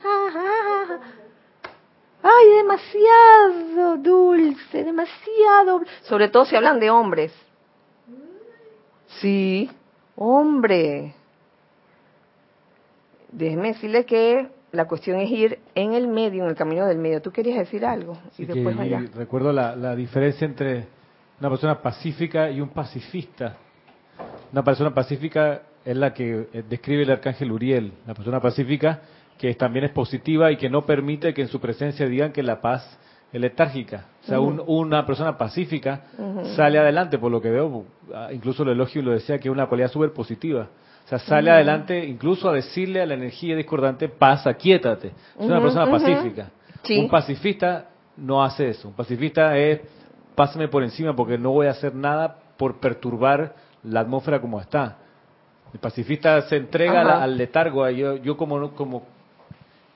[2.21, 7.33] ay, demasiado dulce, demasiado, sobre todo si hablan de hombres.
[9.19, 9.69] Sí,
[10.15, 11.15] hombre.
[13.31, 17.21] Déjeme decirle que la cuestión es ir en el medio, en el camino del medio.
[17.21, 18.17] ¿Tú querías decir algo?
[18.37, 18.75] y después
[19.13, 20.87] Recuerdo la, la diferencia entre
[21.39, 23.57] una persona pacífica y un pacifista.
[24.51, 29.01] Una persona pacífica es la que eh, describe el arcángel Uriel, la persona pacífica
[29.37, 32.61] que también es positiva y que no permite que en su presencia digan que la
[32.61, 32.97] paz
[33.31, 34.05] es letárgica.
[34.23, 36.03] O sea, una persona pacífica
[36.55, 39.51] sale adelante, por lo que veo, ah, incluso lo elogio y lo decía, que es
[39.51, 40.69] una cualidad súper positiva.
[41.05, 45.09] O sea, sale adelante incluso a decirle a la energía discordante, paz, aquíétate.
[45.39, 46.49] Es una persona pacífica.
[46.89, 48.87] Un pacifista no hace eso.
[48.87, 49.81] Un pacifista es,
[50.33, 53.53] pásame por encima porque no voy a hacer nada por perturbar
[53.85, 54.97] la atmósfera como está.
[55.73, 57.89] El pacifista se entrega al, letargo.
[57.89, 59.03] Yo, yo como, como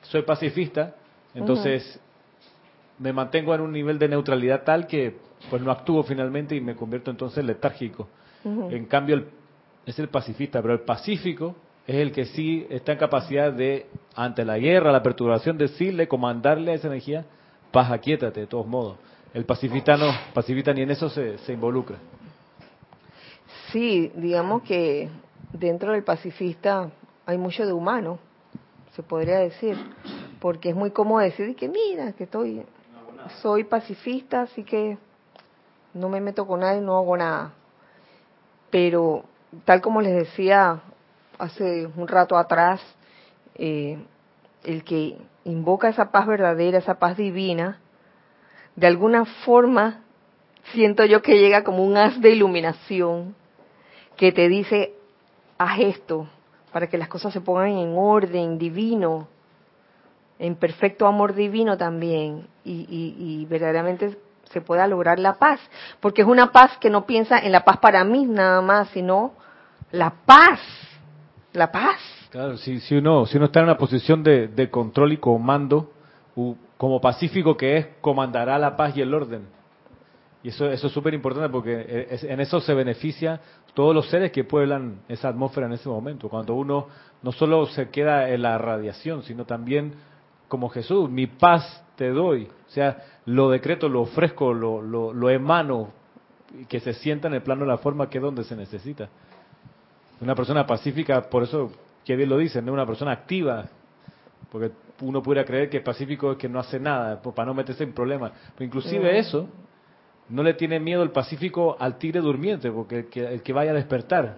[0.01, 0.95] soy pacifista,
[1.33, 1.99] entonces
[2.97, 5.17] me mantengo en un nivel de neutralidad tal que
[5.49, 8.07] pues no actúo finalmente y me convierto entonces letárgico.
[8.43, 9.25] En cambio,
[9.85, 14.45] es el pacifista, pero el pacífico es el que sí está en capacidad de, ante
[14.45, 17.25] la guerra, la perturbación, decirle, comandarle a esa energía,
[17.71, 18.97] paz, aquíétate, de todos modos.
[19.33, 21.97] El pacifista no, pacifista ni en eso se, se involucra.
[23.71, 25.09] Sí, digamos que
[25.53, 26.89] dentro del pacifista
[27.27, 28.17] hay mucho de humano,
[28.95, 29.77] se podría decir,
[30.39, 32.65] porque es muy cómodo decir que mira, que estoy,
[33.41, 34.97] soy pacifista, así que
[35.93, 37.53] no me meto con nadie, no hago nada.
[38.71, 39.25] Pero
[39.65, 40.81] tal como les decía
[41.37, 42.81] hace un rato atrás,
[43.53, 43.99] eh,
[44.63, 47.79] el que invoca esa paz verdadera, esa paz divina,
[48.75, 50.01] de alguna forma
[50.73, 53.35] siento yo que llega como un haz de iluminación
[54.19, 54.91] que te dice,
[55.57, 56.27] haz esto,
[56.73, 59.29] para que las cosas se pongan en orden divino,
[60.37, 64.17] en perfecto amor divino también, y, verdaderamente
[64.51, 65.61] se pueda lograr la paz,
[66.01, 69.31] porque es una paz que no piensa en la paz para mí nada más, sino
[69.91, 70.59] la paz,
[71.53, 72.01] la paz.
[72.29, 75.93] Claro, si, si, uno, si uno está en una posición de, de control y comando,
[76.75, 79.47] como pacífico que es, comandará la paz y el orden.
[80.41, 83.41] Y eso, eso es súper importante porque eh, en eso se beneficia
[83.73, 86.29] todos los seres que pueblan esa atmósfera en ese momento.
[86.29, 86.87] Cuando uno
[87.21, 89.93] no solo se queda en la radiación, sino también
[90.47, 92.47] como Jesús, mi paz te doy.
[92.67, 95.89] O sea, lo decreto, lo ofrezco, lo, lo, lo emano,
[96.67, 99.09] que se sienta en el plano de la forma que es donde se necesita.
[100.21, 101.71] Una persona pacífica, por eso,
[102.03, 102.73] que bien lo dicen, ¿no?
[102.73, 103.65] una persona activa,
[104.51, 107.93] porque uno pudiera creer que pacífico es que no hace nada, para no meterse en
[107.93, 108.31] problemas.
[108.55, 109.47] Pero inclusive eso
[110.29, 114.37] no le tiene miedo el Pacífico al tigre durmiente, porque el que, vaya a despertar,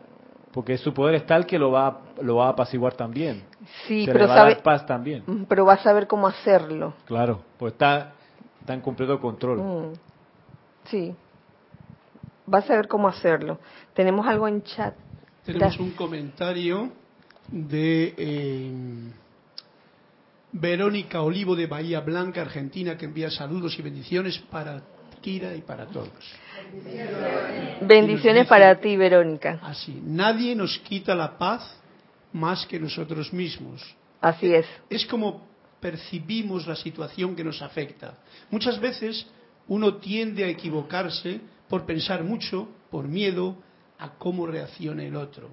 [0.53, 3.43] porque su poder es tal que lo va, lo va a apaciguar también.
[3.87, 5.23] Sí, pero sabe, paz también.
[5.25, 6.93] Mm, pero va a saber cómo hacerlo.
[7.05, 8.13] Claro, pues está,
[8.59, 9.59] está en completo control.
[9.59, 9.93] Mm,
[10.85, 11.15] sí,
[12.51, 13.59] va a saber cómo hacerlo.
[13.93, 14.95] Tenemos algo en chat.
[15.45, 16.89] Tenemos un comentario
[17.49, 19.11] de eh,
[20.53, 24.81] Verónica Olivo de Bahía Blanca, Argentina, que envía saludos y bendiciones para
[25.21, 26.09] Kira y para todos.
[27.81, 29.59] Bendiciones para ti, Verónica.
[29.63, 31.77] Así, nadie nos quita la paz
[32.33, 33.81] más que nosotros mismos.
[34.19, 34.65] Así es.
[34.89, 35.47] Es como
[35.79, 38.19] percibimos la situación que nos afecta.
[38.49, 39.25] Muchas veces
[39.67, 43.57] uno tiende a equivocarse por pensar mucho, por miedo
[43.97, 45.49] a cómo reaccione el otro,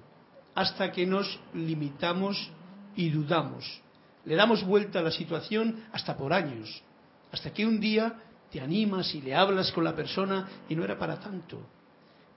[0.55, 2.51] hasta que nos limitamos
[2.95, 3.81] y dudamos.
[4.25, 6.83] Le damos vuelta a la situación hasta por años,
[7.31, 8.15] hasta que un día
[8.51, 11.59] te animas y le hablas con la persona y no era para tanto.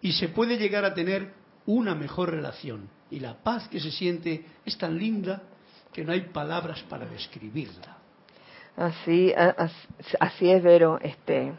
[0.00, 1.32] Y se puede llegar a tener
[1.66, 2.88] una mejor relación.
[3.10, 5.42] Y la paz que se siente es tan linda
[5.92, 7.98] que no hay palabras para describirla.
[8.76, 9.32] Así,
[10.18, 10.98] así es, Vero.
[11.02, 11.52] Este,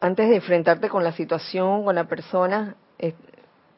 [0.00, 2.74] antes de enfrentarte con la situación, con la persona,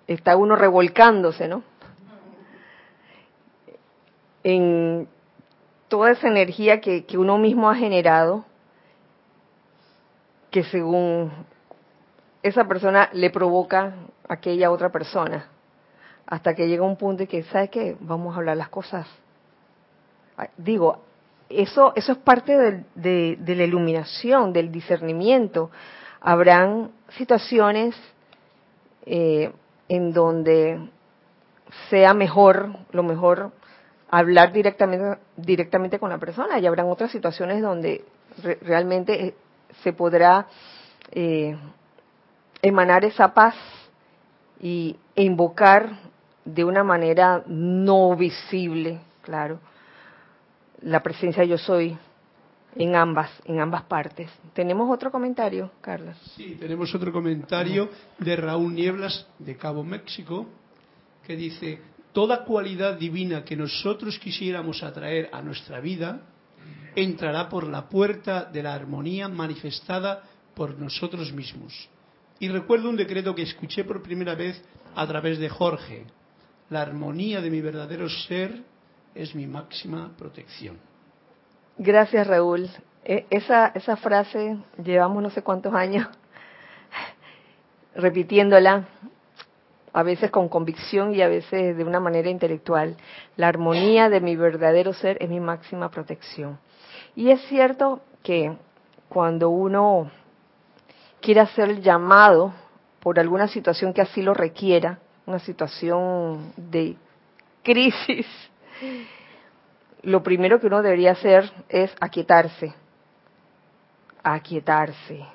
[0.07, 1.63] está uno revolcándose, ¿no?
[4.45, 5.07] En
[5.93, 8.47] toda esa energía que, uno mismo ha generado,
[10.51, 11.31] que según
[12.43, 13.93] esa persona le provoca
[14.27, 15.49] a aquella otra persona,
[16.27, 17.95] hasta que llega un punto y que, ¿sabe qué?
[18.01, 19.07] Vamos a hablar las cosas.
[20.57, 21.03] Digo,
[21.51, 22.57] eso, eso es parte
[22.95, 25.71] de, de la iluminación, del discernimiento.
[26.23, 27.95] Habrán situaciones
[29.05, 29.53] eh,
[29.91, 30.89] en donde
[31.91, 33.53] sea mejor, lo mejor,
[34.13, 38.05] hablar directamente, directamente con la persona y habrán otras situaciones donde
[38.61, 39.35] realmente eh,
[39.83, 40.47] se podrá
[41.11, 41.57] eh,
[42.61, 43.55] emanar esa paz
[44.61, 45.99] y, invocar
[46.45, 49.61] de una manera no visible, claro,
[50.81, 51.97] la presencia yo soy
[52.77, 54.31] en ambas, en ambas partes.
[54.55, 56.17] ¿Tenemos otro comentario, Carlos?
[56.35, 60.47] Sí, tenemos otro comentario de Raúl Nieblas de Cabo México
[61.27, 61.79] que dice,
[62.13, 66.21] toda cualidad divina que nosotros quisiéramos atraer a nuestra vida
[66.95, 70.23] entrará por la puerta de la armonía manifestada
[70.55, 71.89] por nosotros mismos.
[72.39, 74.63] Y recuerdo un decreto que escuché por primera vez
[74.95, 76.05] a través de Jorge.
[76.71, 78.63] La armonía de mi verdadero ser
[79.15, 80.79] es mi máxima protección.
[81.79, 82.69] Gracias, Raúl.
[83.05, 86.07] E, esa, esa frase llevamos no sé cuántos años
[87.95, 88.87] repitiéndola,
[89.93, 92.97] a veces con convicción y a veces de una manera intelectual.
[93.37, 96.59] La armonía de mi verdadero ser es mi máxima protección.
[97.15, 98.57] Y es cierto que
[99.09, 100.11] cuando uno
[101.21, 102.55] quiere hacer llamado
[103.01, 106.97] por alguna situación que así lo requiera, una situación de
[107.63, 108.27] crisis,
[110.03, 112.75] lo primero que uno debería hacer es aquietarse,
[114.23, 115.27] aquietarse.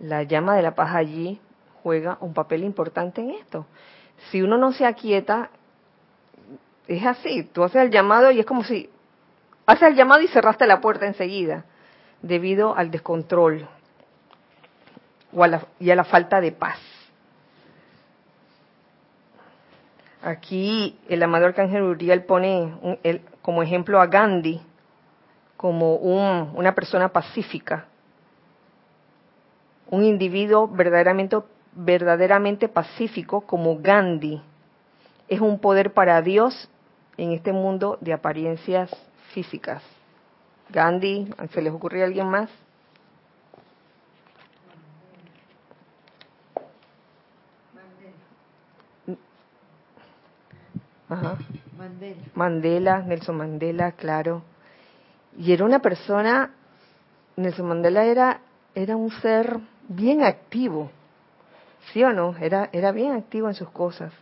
[0.00, 1.40] La llama de la paz allí
[1.88, 3.64] juega un papel importante en esto.
[4.30, 5.48] Si uno no se aquieta,
[6.86, 8.90] es así, tú haces el llamado y es como si
[9.64, 11.64] haces el llamado y cerraste la puerta enseguida,
[12.20, 13.66] debido al descontrol
[15.32, 16.78] o a la, y a la falta de paz.
[20.20, 22.70] Aquí el amado Arcángel Uriel pone
[23.40, 24.60] como ejemplo a Gandhi
[25.56, 27.86] como una persona pacífica,
[29.90, 31.38] un individuo verdaderamente,
[31.72, 34.42] verdaderamente pacífico como Gandhi.
[35.28, 36.68] Es un poder para Dios
[37.16, 38.90] en este mundo de apariencias
[39.32, 39.82] físicas.
[40.70, 42.50] Gandhi, ¿se les ocurre a alguien más?
[51.78, 52.22] Mandela.
[52.34, 54.42] Mandela, Nelson Mandela, claro.
[55.38, 56.50] Y era una persona,
[57.36, 58.40] Nelson Mandela era,
[58.74, 59.58] era un ser
[59.88, 60.90] bien activo,
[61.92, 62.36] ¿sí o no?
[62.38, 64.12] Era, era bien activo en sus cosas.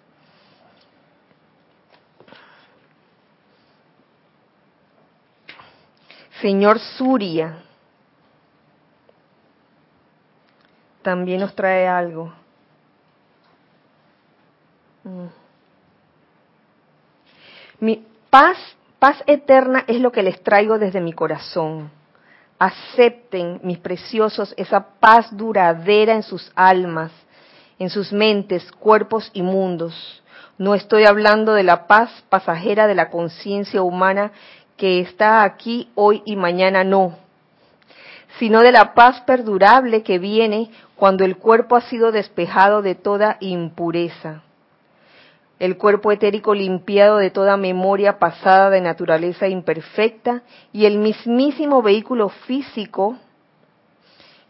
[6.40, 7.62] Señor Suria
[11.02, 12.32] también nos trae algo.
[15.04, 15.26] Mm.
[17.80, 18.58] Mi paz,
[18.98, 21.90] paz eterna es lo que les traigo desde mi corazón.
[22.58, 27.12] Acepten, mis preciosos, esa paz duradera en sus almas,
[27.78, 30.22] en sus mentes, cuerpos y mundos.
[30.58, 34.32] No estoy hablando de la paz pasajera de la conciencia humana
[34.76, 37.16] que está aquí hoy y mañana no,
[38.38, 43.36] sino de la paz perdurable que viene cuando el cuerpo ha sido despejado de toda
[43.40, 44.42] impureza
[45.58, 52.28] el cuerpo etérico limpiado de toda memoria pasada de naturaleza imperfecta y el mismísimo vehículo
[52.28, 53.16] físico,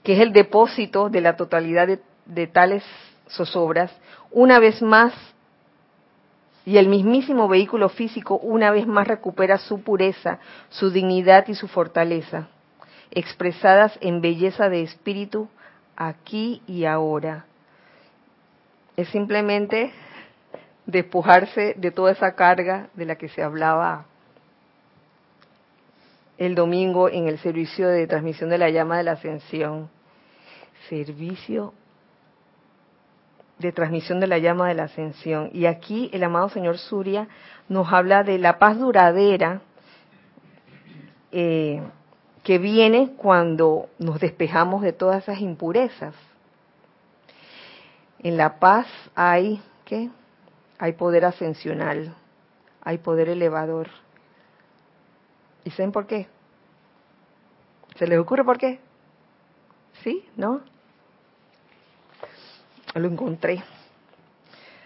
[0.03, 1.89] que es el depósito de la totalidad
[2.27, 2.83] de, tales
[3.29, 3.93] zozobras,
[4.31, 5.13] una vez más,
[6.65, 11.69] y el mismísimo vehículo físico una vez más recupera su pureza, su dignidad y su
[11.69, 12.49] fortaleza,
[13.13, 15.49] expresadas en belleza de espíritu
[15.95, 17.47] aquí y ahora.
[18.97, 19.93] Es simplemente
[20.87, 24.07] despojarse de toda esa carga de la que se hablaba
[26.39, 29.89] el domingo en el servicio de transmisión de la llama de la ascensión.
[30.89, 31.73] Servicio
[33.59, 35.51] de transmisión de la llama de la ascensión.
[35.53, 37.29] Y aquí el amado señor Surya
[37.69, 39.61] nos habla de la paz duradera
[41.33, 41.83] eh,
[42.43, 46.15] que viene cuando nos despejamos de todas esas impurezas.
[48.21, 50.11] En la paz hay, ¿qué?
[50.79, 52.15] Hay poder ascensional,
[52.83, 53.89] hay poder elevador.
[55.65, 56.29] ¿Y saben por qué?
[57.97, 58.79] ¿Se les ocurre por qué?
[60.05, 60.25] ¿Sí?
[60.37, 60.61] ¿No?
[62.99, 63.63] Lo encontré,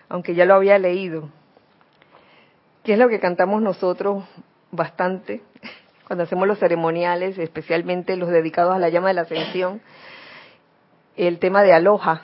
[0.08, 1.28] aunque ya lo había leído.
[2.82, 4.24] ¿Qué es lo que cantamos nosotros
[4.72, 5.42] bastante
[6.08, 9.80] cuando hacemos los ceremoniales, especialmente los dedicados a la llama de la ascensión?
[11.16, 12.22] El tema de aloja.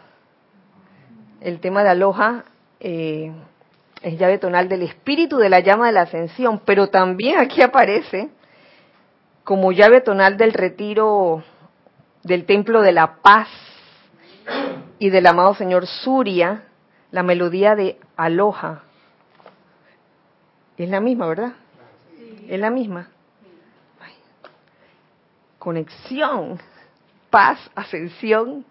[1.40, 2.44] El tema de aloja
[2.80, 3.32] eh,
[4.02, 8.30] es llave tonal del espíritu de la llama de la ascensión, pero también aquí aparece
[9.44, 11.44] como llave tonal del retiro
[12.24, 13.48] del templo de la paz
[14.98, 16.64] y del amado señor Surya,
[17.10, 18.82] la melodía de Aloha.
[20.76, 21.52] Es la misma, ¿verdad?
[22.48, 23.08] Es la misma.
[25.58, 26.60] Conexión,
[27.30, 28.64] paz, ascensión,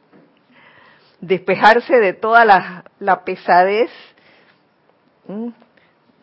[1.19, 3.91] despejarse de toda la, pesadez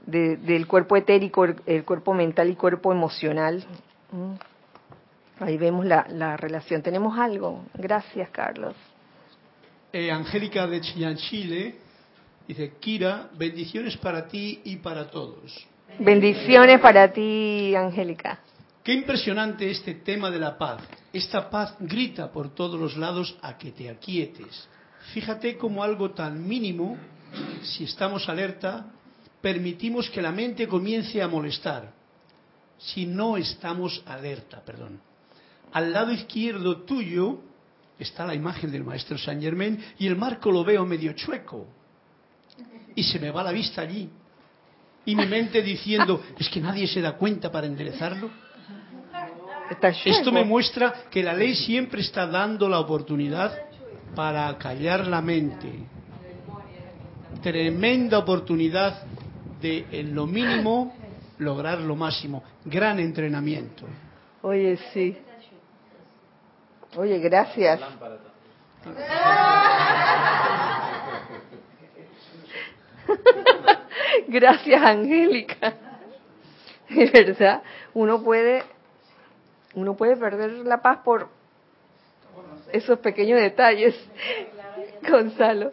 [0.07, 3.65] del cuerpo etérico, el, cuerpo mental y cuerpo emocional.
[5.41, 6.83] Ahí vemos la, la relación.
[6.83, 7.65] ¿Tenemos algo?
[7.75, 8.75] Gracias, Carlos.
[9.93, 11.77] Eh, Angélica de Chile,
[12.49, 15.67] dice, Kira, bendiciones para ti y para todos.
[15.99, 18.41] Bendiciones para ti, Angélica.
[18.83, 20.81] Qué impresionante este tema de la paz.
[21.13, 24.67] Esta paz grita por todos los lados a que te aquietes.
[25.13, 26.97] Fíjate cómo algo tan mínimo,
[27.63, 28.87] si estamos alerta,
[29.43, 31.93] permitimos que la mente comience a molestar
[32.79, 35.01] si no estamos alerta, perdón.
[35.73, 37.41] Al lado izquierdo tuyo
[38.03, 41.67] está la imagen del maestro Saint Germain y el marco lo veo medio chueco.
[42.95, 44.09] Y se me va la vista allí.
[45.05, 48.31] Y mi mente diciendo, es que nadie se da cuenta para enderezarlo.
[50.05, 53.59] Esto me muestra que la ley siempre está dando la oportunidad
[54.15, 55.73] para callar la mente.
[57.43, 59.03] Tremenda oportunidad
[59.61, 60.95] de, en lo mínimo,
[61.39, 62.45] lograr lo máximo.
[62.65, 63.87] Gran entrenamiento.
[64.43, 65.17] Oye, sí.
[66.97, 67.81] Oye, gracias.
[74.29, 75.75] gracias, Angélica.
[76.89, 77.63] De verdad,
[77.95, 78.63] uno puede,
[79.75, 81.29] uno puede perder la paz por
[82.73, 83.95] esos pequeños detalles.
[85.09, 85.73] Gonzalo,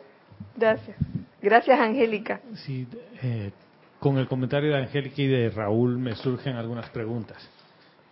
[0.55, 0.95] gracias.
[1.41, 2.41] Gracias, Angélica.
[2.65, 2.87] Sí,
[3.21, 3.51] eh,
[3.99, 7.37] con el comentario de Angélica y de Raúl me surgen algunas preguntas.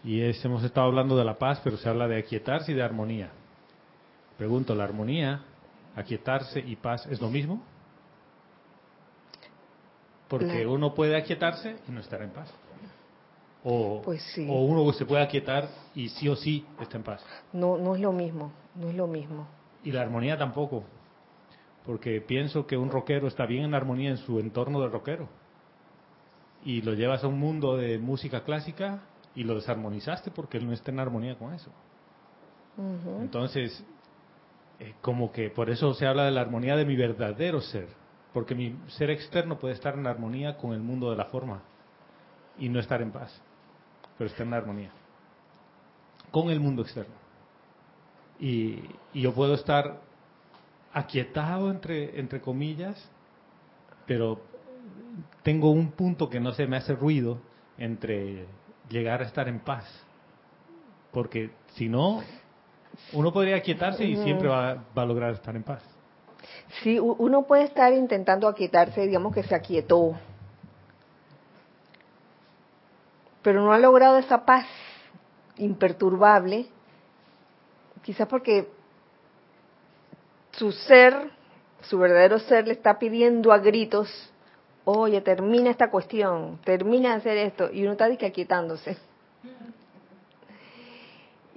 [0.04, 2.84] Y es, hemos estado hablando de la paz, pero se habla de aquietarse y de
[2.84, 3.32] armonía.
[4.38, 5.44] Pregunto, ¿la armonía,
[5.96, 7.62] aquietarse y paz es lo mismo?
[10.28, 12.54] Porque uno puede aquietarse y no estar en paz.
[13.64, 17.26] O, pues o uno se puede aquietar y sí o sí está en paz.
[17.52, 19.48] No, no es lo mismo, no es lo mismo.
[19.84, 20.84] Y la armonía tampoco.
[21.86, 25.28] Porque pienso que un rockero está bien en armonía en su entorno de rockero
[26.64, 29.02] y lo llevas a un mundo de música clásica
[29.38, 31.70] y lo desarmonizaste porque él no está en armonía con eso.
[33.22, 33.84] Entonces,
[34.80, 37.88] eh, como que por eso se habla de la armonía de mi verdadero ser,
[38.34, 41.62] porque mi ser externo puede estar en armonía con el mundo de la forma
[42.58, 43.40] y no estar en paz,
[44.18, 44.90] pero está en armonía
[46.32, 47.14] con el mundo externo.
[48.40, 48.82] Y,
[49.14, 50.02] y yo puedo estar
[50.94, 53.08] aquietado entre, entre comillas,
[54.08, 54.42] pero
[55.44, 57.40] tengo un punto que no se me hace ruido
[57.78, 58.48] entre
[58.90, 59.86] llegar a estar en paz.
[61.12, 62.22] Porque si no,
[63.14, 65.84] uno podría aquietarse y siempre va, a lograr estar en paz.
[66.82, 70.16] Sí, uno puede estar intentando aquietarse, digamos que se aquietó,
[73.42, 74.66] pero no ha logrado esa paz
[75.58, 76.68] imperturbable,
[78.04, 78.68] quizás porque
[80.52, 81.32] su ser,
[81.82, 84.10] su verdadero ser le está pidiendo a gritos
[84.90, 88.96] oye, termina esta cuestión, termina de hacer esto, y uno está aquietándose.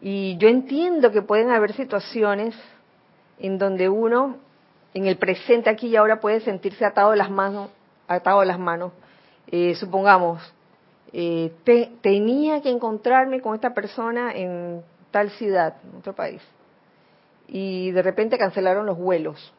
[0.02, 2.56] Y yo entiendo que pueden haber situaciones
[3.38, 4.36] en donde uno,
[4.94, 7.70] en el presente aquí y ahora, puede sentirse atado de las manos,
[8.08, 8.92] atado de las manos.
[9.46, 10.42] Eh, supongamos,
[11.12, 11.52] eh,
[12.02, 16.42] tenía que encontrarme con esta persona en tal ciudad, en otro país,
[17.46, 19.52] y de repente cancelaron los vuelos.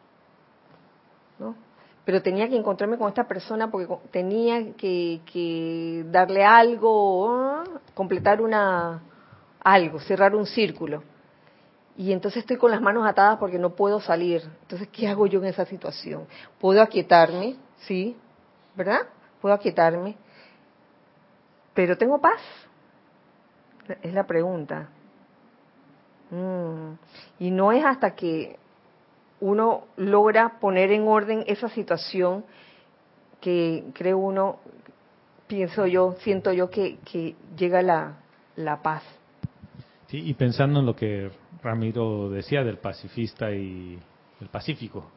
[2.05, 9.01] Pero tenía que encontrarme con esta persona porque tenía que, darle algo, completar una
[9.63, 11.03] algo, cerrar un círculo.
[11.95, 14.41] y entonces estoy con las manos atadas porque no puedo salir.
[14.61, 16.25] Entonces, ¿qué hago yo en esa situación?
[16.59, 17.57] ¿Puedo aquietarme?
[17.77, 18.15] Sí,
[18.75, 19.01] ¿verdad?
[19.39, 20.15] Puedo aquietarme.
[21.73, 22.41] Pero tengo paz.
[24.01, 24.89] Es la pregunta.
[26.31, 26.93] Mm.
[27.39, 28.57] Y no es hasta que
[29.41, 32.45] uno logra poner en orden esa situación
[33.41, 34.59] que creo uno,
[35.47, 38.19] pienso yo, siento yo que, que llega la,
[38.55, 39.03] la paz.
[40.07, 41.31] Sí, y pensando en lo que
[41.63, 43.99] Ramiro decía del pacifista y
[44.39, 45.09] el pacífico.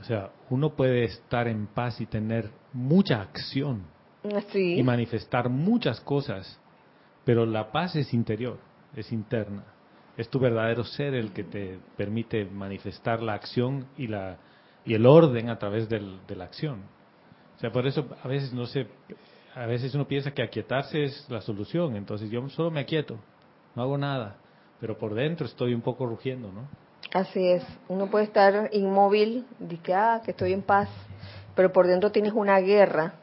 [0.00, 3.82] O sea, uno puede estar en paz y tener mucha acción
[4.54, 6.58] y manifestar muchas cosas,
[7.24, 8.58] pero la paz es interior,
[8.94, 9.64] es interna.
[10.16, 14.38] Es tu verdadero ser el que te permite manifestar la acción y la
[14.84, 16.82] y el orden a través del, de la acción.
[17.56, 18.88] O sea, por eso a veces no sé,
[19.54, 21.96] a veces uno piensa que aquietarse es la solución.
[21.96, 23.18] Entonces yo solo me aquieto,
[23.74, 24.36] no hago nada
[24.82, 26.66] pero por dentro estoy un poco rugiendo, ¿no?
[27.14, 30.88] Así es, uno puede estar inmóvil, dice, ah, que estoy en paz,
[31.54, 33.14] pero por dentro tienes una guerra.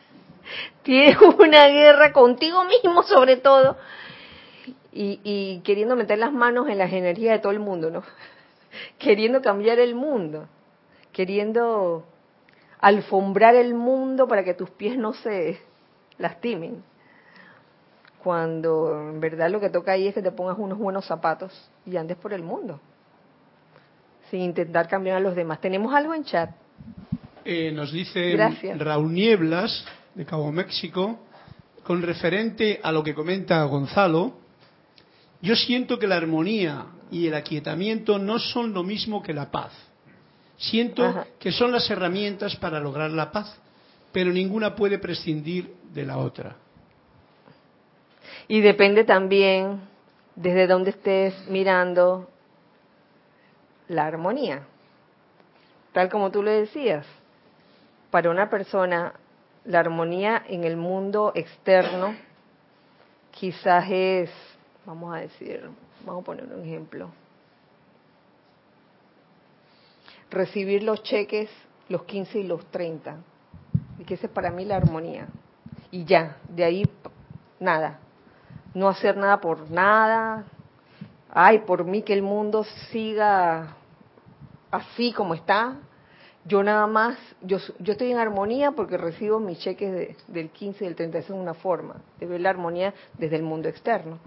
[0.82, 3.76] Tienes una guerra contigo mismo sobre todo
[4.98, 8.02] y, y queriendo meter las manos en las energías de todo el mundo, ¿no?
[8.98, 10.48] Queriendo cambiar el mundo,
[11.12, 12.04] queriendo
[12.80, 15.60] alfombrar el mundo para que tus pies no se
[16.18, 16.82] lastimen
[18.22, 21.52] cuando en verdad lo que toca ahí es que te pongas unos buenos zapatos
[21.86, 22.80] y andes por el mundo,
[24.30, 25.60] sin intentar cambiar a los demás.
[25.60, 26.50] ¿Tenemos algo en chat?
[27.44, 28.36] Eh, nos dice
[28.76, 31.20] Raúl Nieblas, de Cabo México,
[31.84, 34.47] con referente a lo que comenta Gonzalo,
[35.40, 39.72] yo siento que la armonía y el aquietamiento no son lo mismo que la paz.
[40.56, 43.56] Siento que son las herramientas para lograr la paz,
[44.12, 46.56] pero ninguna puede prescindir de la otra.
[48.48, 49.80] Y depende también
[50.34, 52.28] desde donde estés mirando
[53.88, 54.62] la armonía.
[55.92, 57.06] Tal como tú le decías,
[58.10, 59.14] para una persona
[59.64, 62.14] la armonía en el mundo externo
[63.30, 64.30] quizás es,
[64.88, 65.70] vamos a decir,
[66.04, 67.10] vamos a poner un ejemplo,
[70.30, 71.48] recibir los cheques
[71.88, 73.16] los 15 y los 30.
[73.98, 75.28] Y que esa es para mí la armonía.
[75.90, 76.84] Y ya, de ahí
[77.58, 78.00] nada
[78.74, 80.44] no hacer nada por nada.
[81.30, 83.76] Ay, por mí que el mundo siga
[84.70, 85.76] así como está.
[86.44, 90.86] Yo nada más, yo, yo estoy en armonía porque recibo mis cheques del 15 y
[90.86, 91.18] del 30.
[91.18, 94.18] Esa es una forma de ver la armonía desde el mundo externo.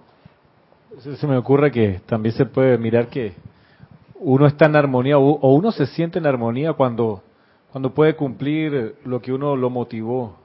[0.99, 3.33] Se me ocurre que también se puede mirar que
[4.15, 7.23] uno está en armonía o uno se siente en armonía cuando,
[7.71, 10.37] cuando puede cumplir lo que uno lo motivó.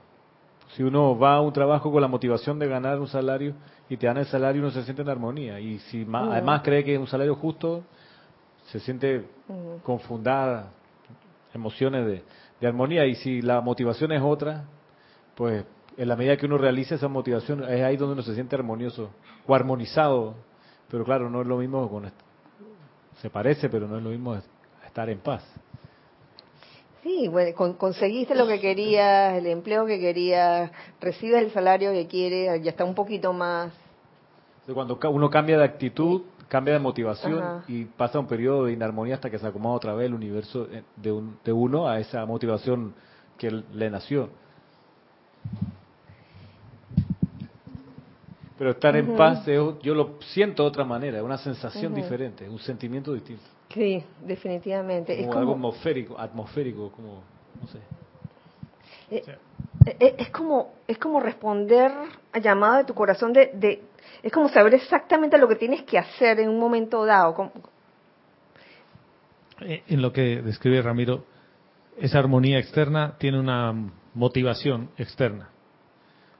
[0.69, 3.53] Si uno va a un trabajo con la motivación de ganar un salario,
[3.89, 5.59] y te dan el salario uno se siente en armonía.
[5.59, 7.83] Y si además cree que es un salario justo,
[8.67, 9.25] se siente
[9.83, 10.71] confundada,
[11.53, 12.23] emociones de,
[12.59, 13.05] de, armonía.
[13.05, 14.65] Y si la motivación es otra,
[15.35, 15.65] pues
[15.97, 19.09] en la medida que uno realiza esa motivación, es ahí donde uno se siente armonioso
[19.47, 20.35] o armonizado.
[20.89, 22.09] Pero claro, no es lo mismo con
[23.21, 24.37] se parece, pero no es lo mismo
[24.85, 25.43] estar en paz.
[27.01, 30.71] Sí, bueno, conseguiste lo que querías, el empleo que querías,
[31.01, 33.71] recibes el salario que quieres, ya está un poquito más.
[34.71, 39.29] Cuando uno cambia de actitud, cambia de motivación y pasa un periodo de inarmonía hasta
[39.29, 42.93] que se acomoda otra vez el universo eh, de, de uno a esa motivación
[43.37, 44.29] que le nació.
[48.57, 52.49] Pero estar en paz, yo lo siento de otra manera, es una sensación diferente, es
[52.49, 53.43] un sentimiento distinto.
[53.69, 55.19] Sí, definitivamente.
[55.19, 57.21] es como algo atmosférico, atmosférico, como,
[57.61, 57.79] no sé.
[59.09, 59.23] Eh,
[59.85, 61.91] eh, es como es como responder
[62.33, 63.81] a llamado de tu corazón de, de,
[64.21, 67.51] es como saber exactamente lo que tienes que hacer en un momento dado
[69.61, 71.23] eh, en lo que describe Ramiro
[71.97, 73.73] esa armonía externa tiene una
[74.13, 75.51] motivación externa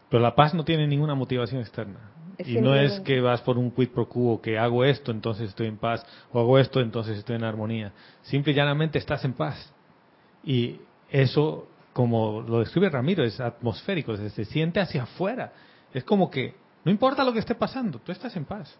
[0.10, 2.00] pero la paz no tiene ninguna motivación externa
[2.40, 5.68] y no es que vas por un quid pro quo, que hago esto, entonces estoy
[5.68, 7.92] en paz, o hago esto, entonces estoy en armonía.
[8.24, 9.72] Simple y llanamente estás en paz.
[10.44, 10.80] Y
[11.10, 15.52] eso, como lo describe Ramiro, es atmosférico, se, siente hacia afuera.
[15.94, 16.54] Es como que
[16.86, 18.78] no importa lo que esté pasando, tú estás en paz.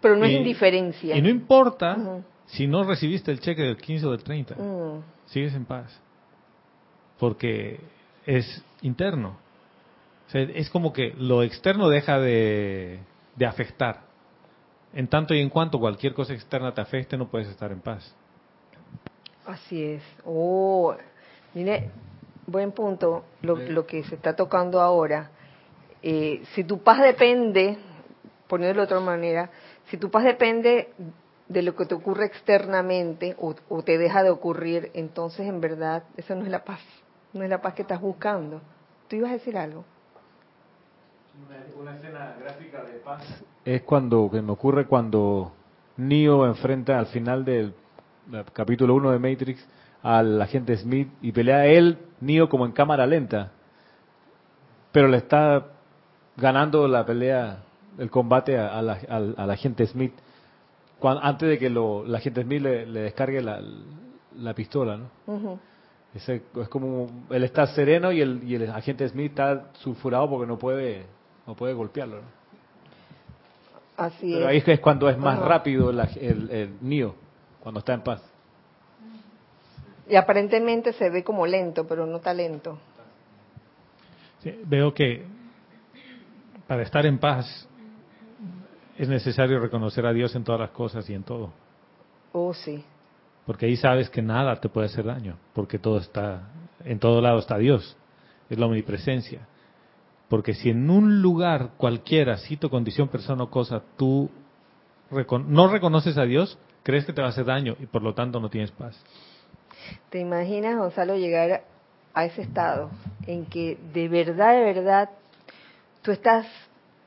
[0.00, 1.16] Pero no es indiferencia.
[1.16, 4.56] Y no importa si no recibiste el cheque del 15 o del 30,
[5.26, 6.00] sigues en paz.
[7.18, 7.80] Porque
[8.24, 9.38] es interno
[10.32, 13.00] es como que lo externo deja de,
[13.46, 14.00] afectar.
[14.92, 18.14] En tanto y en cuanto cualquier cosa externa te afecte, no puedes estar en paz.
[19.44, 20.02] Así es.
[20.24, 20.94] Oh,
[21.54, 21.90] mire,
[22.46, 25.30] buen punto lo, que se está tocando ahora.
[26.02, 27.78] Eh, si tu paz depende,
[28.48, 29.50] poniéndolo de otra manera,
[29.90, 30.88] Si tu paz depende
[31.48, 36.02] de lo que te ocurre externamente o, o te deja de ocurrir, entonces en verdad
[36.16, 36.80] esa no es la paz,
[37.32, 38.60] no es la paz que estás buscando.
[39.08, 39.84] ¿Tú ibas a decir algo?
[41.78, 43.22] Una, escena gráfica de paz
[43.64, 45.52] es cuando, que me ocurre cuando
[45.96, 47.74] Neo enfrenta al final del
[48.52, 49.68] capítulo 1 de Matrix
[50.02, 53.52] al agente Smith y pelea él, Neo, como en cámara lenta.
[54.92, 55.66] Pero le está
[56.36, 57.64] ganando la pelea,
[57.98, 60.14] el combate a, la, al, agente Smith.
[61.02, 63.60] antes de que lo, la agente Smith le, descargue la,
[64.36, 65.58] la pistola, ¿no?
[66.14, 70.58] es como, él está sereno y el, y el agente Smith está sulfurado porque no
[70.58, 71.04] puede,
[71.46, 72.20] no puede golpearlo,
[73.96, 77.12] Así Pero ahí es cuando es más rápido el, el, el
[77.60, 78.22] cuando está en paz.
[80.08, 82.78] Y aparentemente se ve como lento, pero no está lento.
[84.66, 85.24] veo que
[86.66, 87.68] para estar en paz
[88.98, 91.52] es necesario reconocer a Dios en todas las cosas y en todo.
[92.32, 92.84] Oh, sí.
[93.46, 96.50] Porque ahí sabes que nada te puede hacer daño, porque todo está,
[96.84, 97.96] en todo lado está Dios,
[98.50, 99.46] es la omnipresencia.
[100.28, 104.28] Porque si en un lugar cualquiera, sitio, condición, persona o cosa, tú
[105.10, 108.40] no reconoces a Dios, crees que te va a hacer daño y por lo tanto
[108.40, 109.00] no tienes paz.
[110.10, 111.62] ¿Te imaginas, Gonzalo, llegar
[112.12, 112.90] a ese estado
[113.26, 115.10] en que de verdad, de verdad,
[116.02, 116.46] tú estás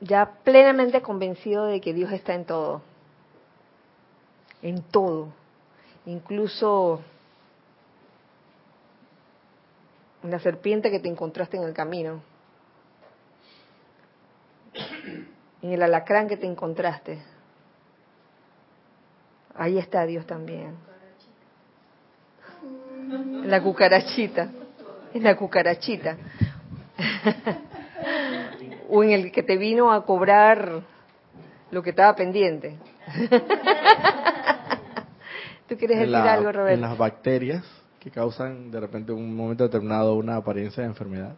[0.00, 2.80] ya plenamente convencido de que Dios está en todo?
[4.62, 5.28] En todo.
[6.06, 7.00] Incluso
[10.22, 12.29] la serpiente que te encontraste en el camino
[15.62, 17.18] en el alacrán que te encontraste.
[19.54, 20.74] Ahí está Dios también.
[23.44, 24.50] La cucarachita.
[25.12, 26.16] Es la cucarachita.
[28.88, 30.82] o en el que te vino a cobrar
[31.70, 32.78] lo que estaba pendiente.
[35.68, 36.74] ¿Tú quieres decir algo, Roberto?
[36.74, 37.64] En las bacterias
[38.00, 41.36] que causan de repente un momento determinado una apariencia de enfermedad.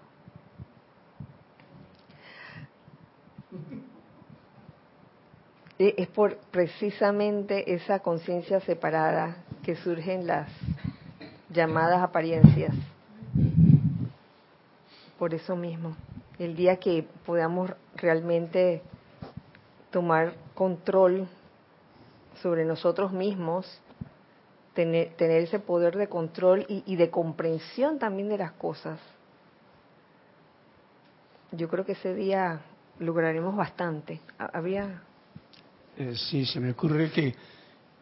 [5.89, 10.49] Es por precisamente esa conciencia separada que surgen las
[11.51, 12.75] llamadas apariencias.
[15.19, 15.97] Por eso mismo,
[16.39, 18.83] el día que podamos realmente
[19.91, 21.29] tomar control
[22.43, 23.81] sobre nosotros mismos,
[24.75, 28.99] tener, tener ese poder de control y, y de comprensión también de las cosas,
[31.53, 32.61] yo creo que ese día
[32.99, 34.21] lograremos bastante.
[34.39, 35.03] Había
[35.97, 37.35] eh, sí, se me ocurre que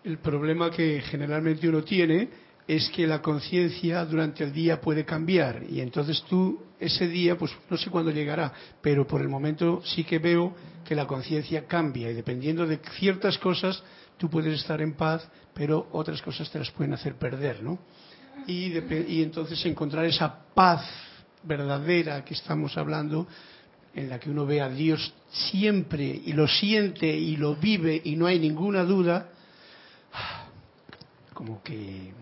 [0.04, 2.28] el problema que generalmente uno tiene
[2.66, 7.52] es que la conciencia durante el día puede cambiar y entonces tú ese día, pues
[7.68, 12.10] no sé cuándo llegará, pero por el momento sí que veo que la conciencia cambia
[12.10, 13.82] y dependiendo de ciertas cosas
[14.16, 17.78] tú puedes estar en paz, pero otras cosas te las pueden hacer perder, ¿no?
[18.46, 18.72] Y,
[19.08, 20.88] y entonces encontrar esa paz
[21.42, 23.26] verdadera que estamos hablando
[23.94, 28.16] en la que uno ve a Dios siempre y lo siente y lo vive y
[28.16, 29.30] no hay ninguna duda,
[31.34, 32.12] como que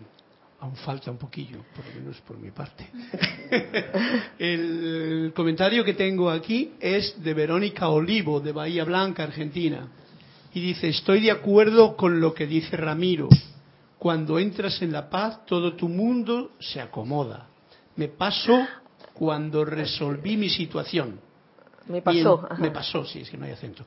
[0.59, 2.87] aún falta un poquillo, por lo menos por mi parte.
[4.39, 9.87] El comentario que tengo aquí es de Verónica Olivo, de Bahía Blanca, Argentina.
[10.53, 13.29] Y dice, estoy de acuerdo con lo que dice Ramiro.
[13.99, 17.49] Cuando entras en la paz, todo tu mundo se acomoda.
[17.95, 18.65] Me pasó
[19.13, 21.28] cuando resolví mi situación
[21.89, 22.47] me pasó.
[22.59, 23.83] me pasó, sí, es que no hay acento.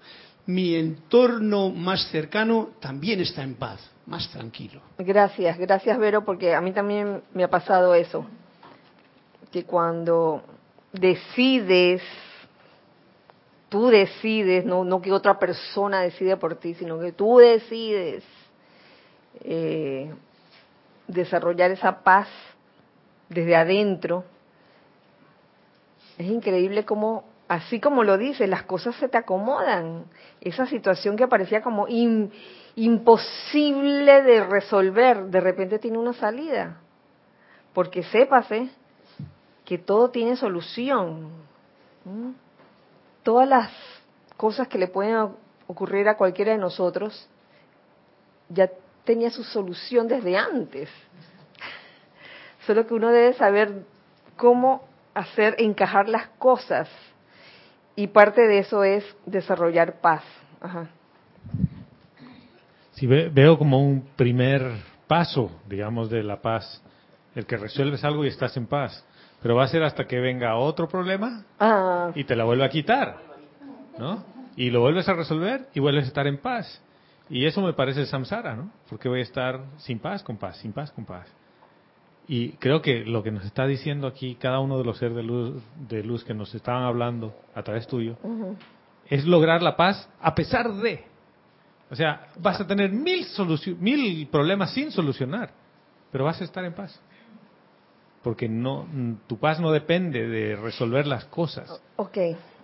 [0.46, 4.80] Mi entorno más cercano también está en paz, más tranquilo.
[4.98, 8.26] Gracias, gracias Vero, porque a mí también me ha pasado eso.
[9.52, 10.42] Que cuando
[10.92, 12.02] decides,
[13.68, 18.24] tú decides, no, no que otra persona decide por ti, sino que tú decides
[19.44, 20.12] eh,
[21.06, 22.26] desarrollar esa paz
[23.28, 24.24] desde adentro,
[26.18, 30.06] es increíble cómo así como lo dice, las cosas se te acomodan.
[30.40, 31.86] Esa situación que parecía como
[32.76, 36.78] imposible de resolver, de repente tiene una salida.
[37.74, 38.70] Porque sépase
[39.66, 41.28] que todo tiene solución.
[43.22, 43.70] Todas las
[44.38, 45.34] cosas que le pueden
[45.66, 47.28] ocurrir a cualquiera de nosotros
[48.48, 48.70] ya
[49.04, 50.88] tenía su solución desde antes.
[52.66, 53.84] Solo que uno debe saber
[54.38, 56.88] cómo hacer encajar las cosas
[57.96, 60.22] y parte de eso es desarrollar paz.
[60.60, 60.88] Ajá.
[62.92, 64.62] Sí, veo como un primer
[65.06, 66.82] paso, digamos, de la paz,
[67.34, 69.04] el que resuelves algo y estás en paz.
[69.42, 72.12] Pero va a ser hasta que venga otro problema ah.
[72.14, 73.16] y te la vuelve a quitar,
[73.98, 74.24] ¿no?
[74.54, 76.80] Y lo vuelves a resolver y vuelves a estar en paz.
[77.28, 78.70] Y eso me parece samsara, ¿no?
[78.88, 81.26] Porque voy a estar sin paz con paz, sin paz con paz.
[82.32, 85.22] Y creo que lo que nos está diciendo aquí cada uno de los seres de
[85.22, 88.16] luz, de luz que nos estaban hablando a través tuyo
[89.06, 91.04] es lograr la paz a pesar de.
[91.90, 93.26] O sea, vas a tener mil,
[93.78, 95.50] mil problemas sin solucionar,
[96.10, 96.98] pero vas a estar en paz.
[98.22, 98.86] Porque no,
[99.26, 101.82] tu paz no depende de resolver las cosas.
[101.96, 102.16] Ok.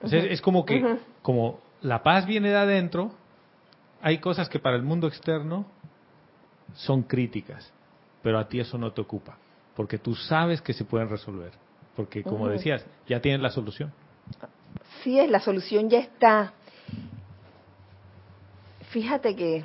[0.03, 0.29] O sea, ujú.
[0.31, 3.11] es como que, como la paz viene de adentro,
[4.01, 5.67] hay cosas que para el mundo externo
[6.73, 7.71] son críticas,
[8.23, 9.37] pero a ti eso no te ocupa,
[9.79, 11.53] porque tú sabes que se pueden resolver,
[11.95, 13.93] porque como decías, ya tienes la solución.
[15.05, 16.53] Sí es, la solución ya está.
[18.91, 19.63] Fíjate que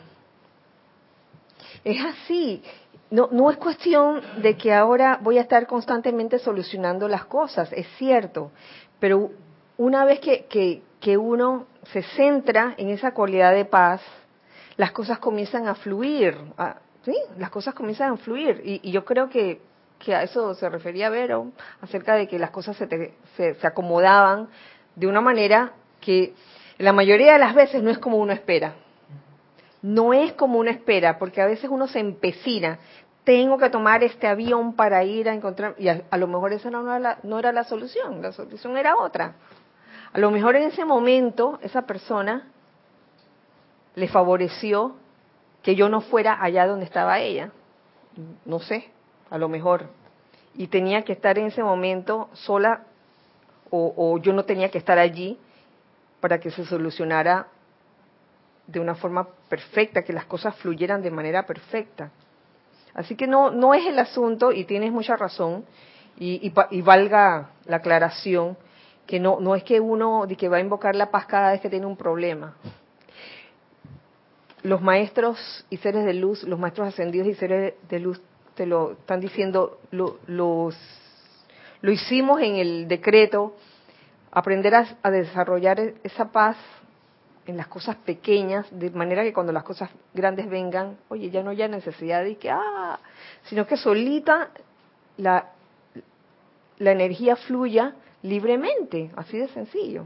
[1.83, 2.61] es así.
[3.09, 7.87] No, no es cuestión de que ahora voy a estar constantemente solucionando las cosas, es
[7.97, 8.51] cierto,
[8.99, 9.31] pero
[9.77, 13.99] una vez que, que, que uno se centra en esa cualidad de paz,
[14.77, 18.61] las cosas comienzan a fluir, a- sí, las cosas comienzan a fluir.
[18.63, 19.72] Y, y yo creo que,
[20.03, 21.51] que a eso se refería Vero,
[21.81, 24.49] acerca de que las cosas se, te- se, acomodaban
[24.95, 26.33] de una manera que
[26.77, 28.73] la mayoría de las veces no es como uno espera.
[29.81, 32.79] No es como uno espera, porque a veces uno se empecina.
[33.23, 36.69] Tengo que tomar este avión para ir a encontrar, y a, a lo mejor esa
[36.69, 39.35] no era, no era la solución, la solución era otra.
[40.11, 42.49] A lo mejor en ese momento esa persona
[43.95, 44.97] le favoreció
[45.61, 47.51] que yo no fuera allá donde estaba ella.
[48.45, 48.91] No sé,
[49.33, 49.87] a lo mejor.
[50.53, 52.83] Y tenía que estar en ese momento sola
[53.71, 55.39] o, yo no tenía que estar allí
[56.19, 57.47] para que se solucionara
[58.67, 62.11] de una forma perfecta, que las cosas fluyeran de manera perfecta.
[62.93, 65.65] Así que no, no es el asunto, y tienes mucha razón,
[66.19, 68.55] y, y valga la aclaración,
[69.07, 71.61] que no, no es que uno de que va a invocar la paz cada vez
[71.61, 72.53] que tiene un problema.
[74.61, 78.21] Los maestros y seres de luz, los maestros ascendidos y seres de luz
[78.55, 80.75] te lo están diciendo, lo, los,
[81.81, 83.55] lo hicimos en el decreto,
[84.31, 86.57] aprender a, a desarrollar e- esa paz
[87.45, 91.49] en las cosas pequeñas, de manera que cuando las cosas grandes vengan, oye, ya no
[91.49, 92.99] haya necesidad de que, ah,
[93.43, 94.51] sino que solita
[95.17, 95.51] la,
[96.79, 100.05] la energía fluya libremente, así de sencillo.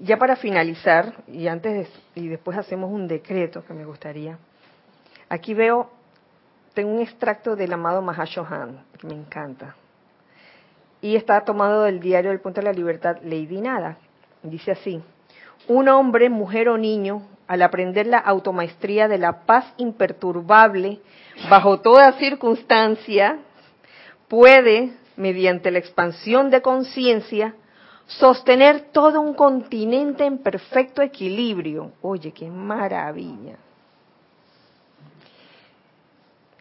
[0.00, 1.72] Ya para finalizar, y antes
[2.14, 4.38] de- y después hacemos un decreto que me gustaría.
[5.28, 5.90] Aquí veo,
[6.74, 9.74] tengo un extracto del amado Mahashohan, que me encanta.
[11.00, 13.98] Y está tomado del diario del Punto de la Libertad, Lady Nada.
[14.42, 15.02] Dice así,
[15.66, 21.00] un hombre, mujer o niño, al aprender la automaestría de la paz imperturbable
[21.50, 23.38] bajo toda circunstancia,
[24.28, 27.54] puede, mediante la expansión de conciencia,
[28.08, 31.92] sostener todo un continente en perfecto equilibrio.
[32.02, 33.56] Oye, qué maravilla.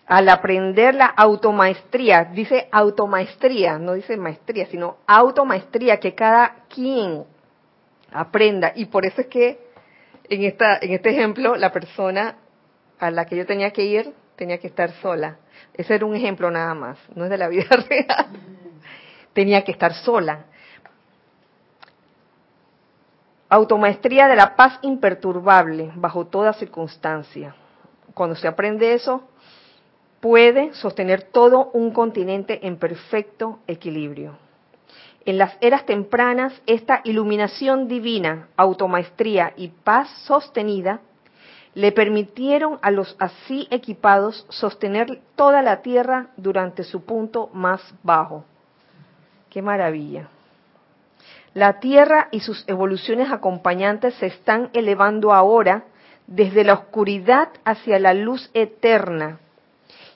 [0.05, 7.25] Al aprender la automaestría, dice automaestría, no dice maestría, sino automaestría, que cada quien
[8.11, 8.71] aprenda.
[8.75, 9.59] Y por eso es que
[10.29, 12.35] en, esta, en este ejemplo, la persona
[12.99, 15.37] a la que yo tenía que ir tenía que estar sola.
[15.73, 18.27] Ese era un ejemplo nada más, no es de la vida real.
[19.33, 20.45] Tenía que estar sola.
[23.49, 27.55] Automaestría de la paz imperturbable bajo toda circunstancia.
[28.13, 29.23] Cuando se aprende eso,
[30.19, 34.37] puede sostener todo un continente en perfecto equilibrio.
[35.23, 40.99] En las eras tempranas, esta iluminación divina, automaestría y paz sostenida
[41.73, 48.43] le permitieron a los así equipados sostener toda la tierra durante su punto más bajo.
[49.49, 50.27] ¡Qué maravilla!
[51.57, 55.85] La tierra y sus evoluciones acompañantes se están elevando ahora
[56.27, 59.39] desde la oscuridad hacia la luz eterna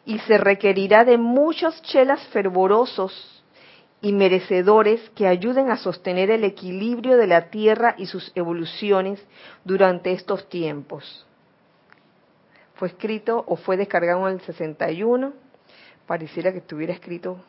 [0.05, 3.43] y se requerirá de muchos chelas fervorosos
[4.01, 9.19] y merecedores que ayuden a sostener el equilibrio de la Tierra y sus evoluciones
[9.63, 11.25] durante estos tiempos.
[12.75, 15.33] Fue escrito o fue descargado en el 61,
[16.05, 17.43] pareciera que estuviera escrito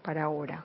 [0.00, 0.64] para ahora.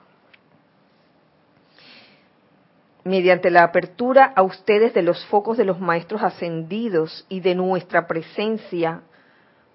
[3.04, 8.06] Mediante la apertura a ustedes de los focos de los maestros ascendidos y de nuestra
[8.06, 9.02] presencia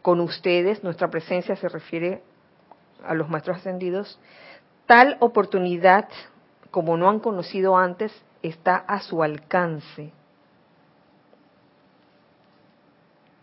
[0.02, 2.24] con ustedes, nuestra presencia se refiere
[3.04, 4.20] a los maestros ascendidos,
[4.86, 6.08] tal oportunidad
[6.72, 10.14] como no han conocido antes está a su alcance.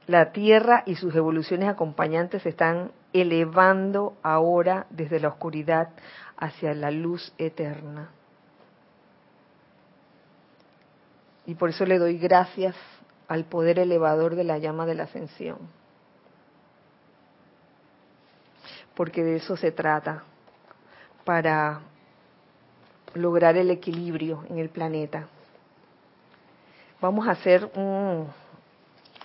[0.06, 5.90] La Tierra y sus evoluciones acompañantes se están elevando ahora desde la oscuridad
[6.36, 8.10] hacia la luz eterna.
[11.46, 12.74] Y por eso le doy gracias
[13.28, 15.58] al poder elevador de la llama de la ascensión.
[18.94, 20.22] Porque de eso se trata,
[21.24, 21.80] para
[23.14, 25.26] lograr el equilibrio en el planeta.
[27.00, 28.28] Vamos a hacer un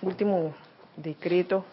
[0.02, 0.54] último
[0.96, 1.64] decreto.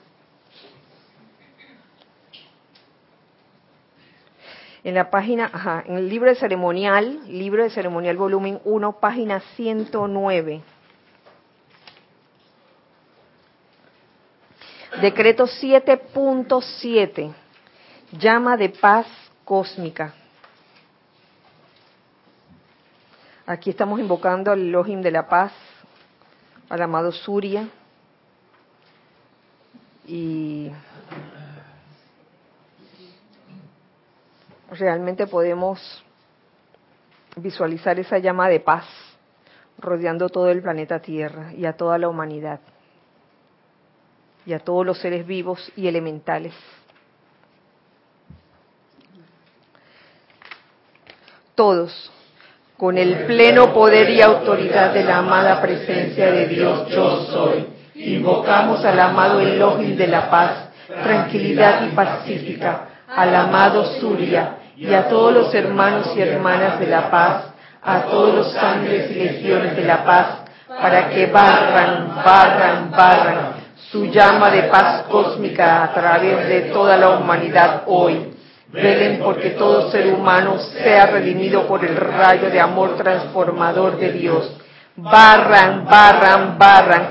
[4.88, 9.42] En la página, ajá, en el libro de ceremonial, libro de ceremonial volumen 1, página
[9.58, 10.62] 109.
[15.02, 17.34] Decreto 7.7,
[18.14, 19.08] llama de paz
[19.44, 20.14] cósmica.
[23.46, 25.52] Aquí estamos invocando al Elohim de la paz,
[26.70, 27.68] al amado Surya.
[30.08, 30.72] Y
[34.72, 36.04] realmente podemos
[37.36, 38.86] visualizar esa llama de paz
[39.80, 42.60] rodeando todo el planeta Tierra y a toda la humanidad
[44.46, 46.54] y a todos los seres vivos y elementales.
[51.54, 52.12] Todos,
[52.78, 57.68] con el pleno poder y autoridad de la amada presencia de Dios, yo soy.
[57.96, 65.08] Invocamos al amado Elohim de la paz, tranquilidad y pacífica, al amado Surya y a
[65.08, 67.46] todos los hermanos y hermanas de la paz,
[67.82, 70.28] a todos los ángeles y legiones de la paz,
[70.68, 73.54] para que barran, barran, barran
[73.92, 78.34] su llama de paz cósmica a través de toda la humanidad hoy.
[78.68, 84.58] Velen porque todo ser humano sea redimido por el rayo de amor transformador de Dios.
[84.98, 87.08] Barran, barran, barran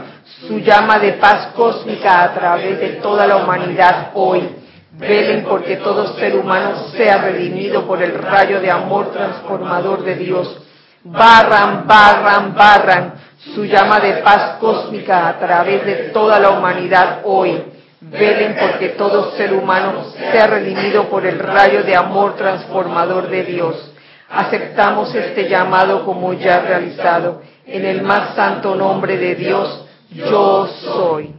[0.46, 4.65] su llama de paz cósmica a través de toda la humanidad hoy.
[4.98, 10.62] Velen porque todo ser humano sea redimido por el rayo de amor transformador de Dios.
[11.04, 13.14] Barran, barran, barran
[13.54, 17.62] su llama de paz cósmica a través de toda la humanidad hoy.
[18.00, 23.92] Velen porque todo ser humano sea redimido por el rayo de amor transformador de Dios.
[24.30, 27.42] Aceptamos este llamado como ya realizado.
[27.66, 31.34] En el más santo nombre de Dios, yo soy.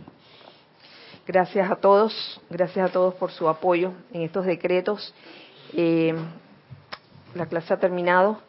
[1.28, 5.14] Gracias a todos, gracias a todos por su apoyo en estos decretos.
[5.74, 6.16] Eh,
[7.36, 8.40] la clase ha terminado.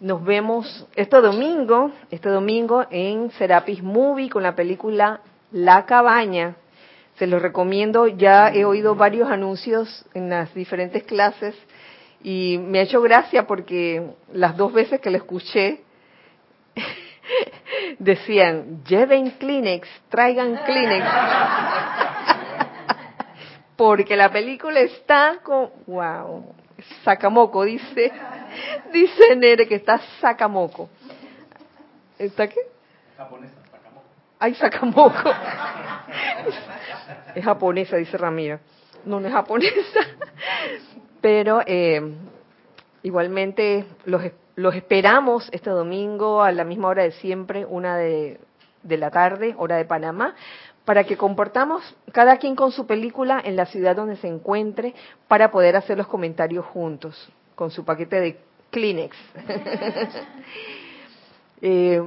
[0.00, 5.20] Nos vemos este domingo, este domingo en Serapis Movie con la película
[5.52, 6.56] La Cabaña.
[7.18, 11.54] Se los recomiendo, ya he oído varios anuncios en las diferentes clases
[12.22, 15.82] y me ha hecho gracia porque las dos veces que la escuché
[17.98, 21.06] decían, lleven Kleenex, traigan Kleenex.
[23.76, 26.54] porque la película está con, wow,
[27.04, 28.12] sacamoco, dice
[28.92, 30.88] Dice Nere que está sacamoco.
[32.18, 32.60] ¿Está qué?
[33.16, 34.06] Japonesa, sacamoco.
[34.38, 35.30] Ay, sacamoco.
[37.34, 38.60] Es japonesa, dice Ramiro.
[39.04, 40.00] No, no es japonesa.
[41.20, 42.00] Pero eh,
[43.02, 44.22] igualmente los,
[44.56, 48.40] los esperamos este domingo a la misma hora de siempre, una de,
[48.82, 50.34] la tarde, hora de Panamá,
[50.86, 54.94] para que comportamos cada quien con su película en la ciudad donde se encuentre
[55.28, 58.38] para poder hacer los comentarios juntos con su paquete de
[58.70, 59.16] Kleenex.
[61.62, 62.02] Eh,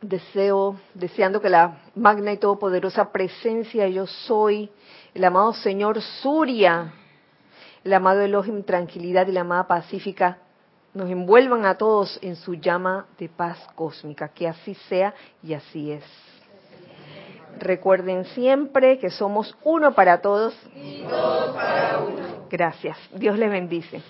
[0.00, 4.70] deseo, deseando que la magna y todopoderosa presencia yo soy,
[5.14, 6.92] el amado Señor Surya,
[7.82, 10.38] el amado Elohim Tranquilidad y la amada Pacífica,
[10.94, 14.28] nos envuelvan a todos en su llama de paz cósmica.
[14.28, 16.04] Que así sea y así es.
[17.58, 20.54] Recuerden siempre que somos uno para todos.
[20.74, 22.46] Y para uno.
[22.50, 22.96] Gracias.
[23.14, 24.02] Dios les bendice.